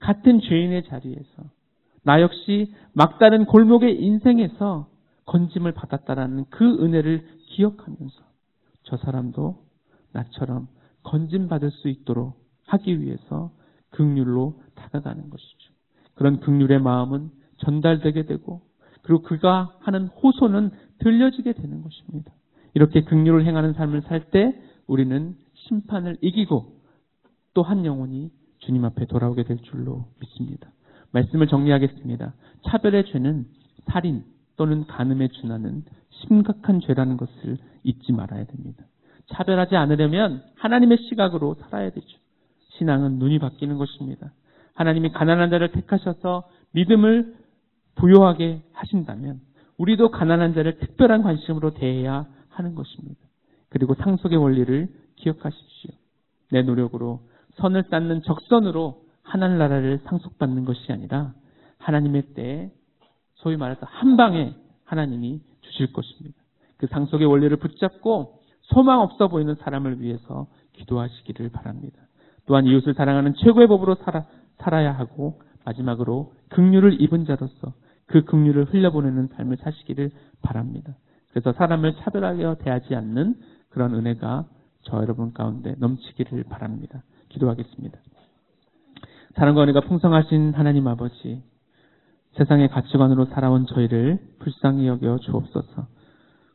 같은 0.00 0.40
죄인의 0.40 0.84
자리에서 0.84 1.44
나 2.08 2.20
역시 2.20 2.72
막다른 2.98 3.44
골목의 3.44 4.02
인생에서 4.02 4.88
건짐을 5.26 5.70
받았다라는 5.70 6.46
그 6.50 6.82
은혜를 6.82 7.28
기억하면서 7.46 8.22
저 8.82 8.96
사람도 8.96 9.62
나처럼 10.10 10.66
건짐 11.04 11.46
받을 11.46 11.70
수 11.70 11.88
있도록 11.88 12.34
하기 12.66 13.00
위해서 13.00 13.52
극률로 13.90 14.60
다가가는 14.74 15.30
것이죠. 15.30 15.72
그런 16.14 16.40
극률의 16.40 16.80
마음은 16.80 17.30
전달되게 17.58 18.26
되고 18.26 18.62
그리고 19.02 19.22
그가 19.22 19.76
하는 19.78 20.08
호소는 20.08 20.72
들려지게 20.98 21.52
되는 21.52 21.82
것입니다. 21.82 22.32
이렇게 22.74 23.02
극률을 23.04 23.46
행하는 23.46 23.74
삶을 23.74 24.02
살 24.02 24.32
때 24.32 24.60
우리는 24.88 25.36
심판을 25.54 26.16
이기고 26.20 26.80
또 27.54 27.62
한 27.62 27.84
영혼이 27.84 28.32
주님 28.58 28.84
앞에 28.84 29.06
돌아오게 29.06 29.44
될 29.44 29.58
줄로 29.58 30.06
믿습니다. 30.18 30.68
말씀을 31.12 31.46
정리하겠습니다. 31.46 32.32
차별의 32.66 33.06
죄는 33.06 33.46
살인 33.90 34.24
또는 34.56 34.86
간음에 34.86 35.28
준하는 35.28 35.84
심각한 36.10 36.80
죄라는 36.80 37.16
것을 37.16 37.58
잊지 37.84 38.12
말아야 38.12 38.44
됩니다. 38.44 38.84
차별하지 39.32 39.76
않으려면 39.76 40.42
하나님의 40.56 40.98
시각으로 41.08 41.54
살아야 41.54 41.90
되죠. 41.90 42.06
신앙은 42.76 43.18
눈이 43.18 43.38
바뀌는 43.38 43.78
것입니다. 43.78 44.32
하나님이 44.74 45.10
가난한 45.10 45.50
자를 45.50 45.72
택하셔서 45.72 46.48
믿음을 46.72 47.34
부여하게 47.96 48.62
하신다면 48.72 49.40
우리도 49.76 50.10
가난한 50.10 50.54
자를 50.54 50.78
특별한 50.78 51.22
관심으로 51.22 51.74
대해야 51.74 52.26
하는 52.48 52.74
것입니다. 52.74 53.20
그리고 53.68 53.94
상속의 53.94 54.38
원리를 54.38 54.88
기억하십시오. 55.16 55.90
내 56.50 56.62
노력으로 56.62 57.20
선을 57.56 57.84
쌓는 57.90 58.22
적선으로 58.22 59.02
하나님 59.28 59.58
나라를 59.58 60.00
상속받는 60.04 60.64
것이 60.64 60.90
아니라 60.90 61.34
하나님의 61.78 62.34
때에 62.34 62.70
소위 63.34 63.56
말해서 63.56 63.86
한 63.86 64.16
방에 64.16 64.54
하나님이 64.84 65.40
주실 65.60 65.92
것입니다. 65.92 66.36
그 66.78 66.86
상속의 66.86 67.26
원리를 67.26 67.56
붙잡고 67.58 68.40
소망 68.62 69.00
없어 69.00 69.28
보이는 69.28 69.54
사람을 69.56 70.00
위해서 70.00 70.46
기도하시기를 70.72 71.50
바랍니다. 71.50 72.00
또한 72.46 72.64
이웃을 72.64 72.94
사랑하는 72.94 73.34
최고의 73.34 73.68
법으로 73.68 73.96
살아, 73.96 74.24
살아야 74.58 74.92
하고 74.92 75.40
마지막으로 75.64 76.32
긍휼을 76.48 77.00
입은 77.02 77.26
자로서 77.26 77.74
그 78.06 78.24
긍휼을 78.24 78.72
흘려보내는 78.72 79.28
삶을 79.28 79.58
사시기를 79.58 80.10
바랍니다. 80.40 80.94
그래서 81.30 81.52
사람을 81.52 81.96
차별하게 81.96 82.62
대하지 82.64 82.94
않는 82.94 83.34
그런 83.68 83.94
은혜가 83.94 84.46
저 84.82 84.96
여러분 85.02 85.34
가운데 85.34 85.74
넘치기를 85.78 86.44
바랍니다. 86.44 87.02
기도하겠습니다. 87.28 87.98
사랑과 89.38 89.62
은혜가 89.62 89.82
풍성하신 89.82 90.54
하나님 90.54 90.88
아버지, 90.88 91.40
세상의 92.32 92.70
가치관으로 92.70 93.26
살아온 93.26 93.66
저희를 93.66 94.18
불쌍히 94.40 94.88
여겨 94.88 95.18
주옵소서. 95.18 95.86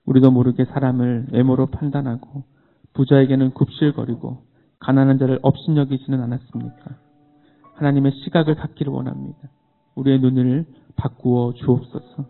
우리도 0.06 0.32
모르게 0.32 0.66
사람을 0.66 1.28
외모로 1.32 1.68
판단하고 1.68 2.44
부자에게는 2.92 3.52
굽실거리고 3.52 4.44
가난한 4.80 5.18
자를 5.18 5.40
업신여기지는 5.44 6.22
않았습니까? 6.22 6.98
하나님의 7.76 8.12
시각을 8.26 8.56
갖기를 8.56 8.92
원합니다. 8.92 9.40
우리의 9.96 10.20
눈을 10.20 10.66
바꾸어 10.98 11.54
주옵소서. 11.54 12.26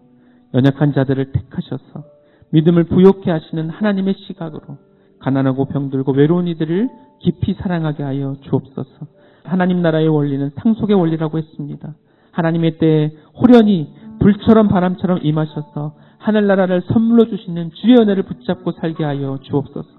연약한 0.54 0.94
자들을 0.94 1.32
택하셔서 1.32 2.04
믿음을 2.52 2.84
부욕해 2.84 3.32
하시는 3.32 3.72
하나님의 3.72 4.13
시각으로 4.28 4.78
가난하고 5.18 5.66
병들고 5.66 6.12
외로운 6.12 6.48
이들을 6.48 6.89
깊이 7.22 7.56
사랑하게 7.56 8.04
하여 8.04 8.36
주옵소서. 8.42 9.23
하나님 9.44 9.82
나라의 9.82 10.08
원리는 10.08 10.52
상속의 10.56 10.96
원리라고 10.96 11.38
했습니다. 11.38 11.94
하나님의 12.32 12.78
때에 12.78 13.12
호련히 13.36 13.94
불처럼 14.20 14.68
바람처럼 14.68 15.20
임하셔서 15.24 15.96
하늘나라를 16.18 16.82
선물로 16.94 17.26
주시는 17.26 17.72
주의 17.74 17.96
은혜를 17.96 18.24
붙잡고 18.24 18.72
살게 18.74 19.04
하여 19.04 19.38
주옵소서. 19.42 19.90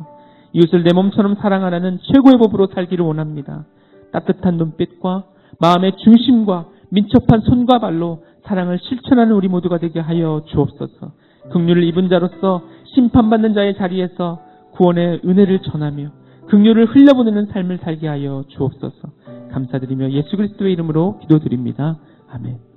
이웃을 0.54 0.82
내 0.84 0.94
몸처럼 0.94 1.36
사랑하라는 1.36 1.98
최고의 2.02 2.38
법으로 2.38 2.68
살기를 2.68 3.04
원합니다. 3.04 3.64
따뜻한 4.12 4.56
눈빛과 4.56 5.24
마음의 5.60 5.96
중심과 5.98 6.66
민첩한 6.90 7.40
손과 7.40 7.80
발로 7.80 8.24
사랑을 8.44 8.78
실천하는 8.78 9.34
우리 9.34 9.48
모두가 9.48 9.78
되게 9.78 10.00
하여 10.00 10.42
주옵소서. 10.46 11.12
긍휼을 11.52 11.82
입은 11.84 12.08
자로서 12.08 12.62
심판받는 12.94 13.54
자의 13.54 13.76
자리에서 13.76 14.40
구원의 14.72 15.20
은혜를 15.24 15.60
전하며 15.60 16.08
긍휼을 16.48 16.86
흘려보내는 16.86 17.46
삶을 17.46 17.78
살게 17.78 18.06
하여 18.08 18.44
주옵소서. 18.48 19.08
감사드리며 19.50 20.10
예수 20.10 20.36
그리스도의 20.36 20.72
이름으로 20.72 21.18
기도드립니다. 21.20 21.98
아멘. 22.28 22.73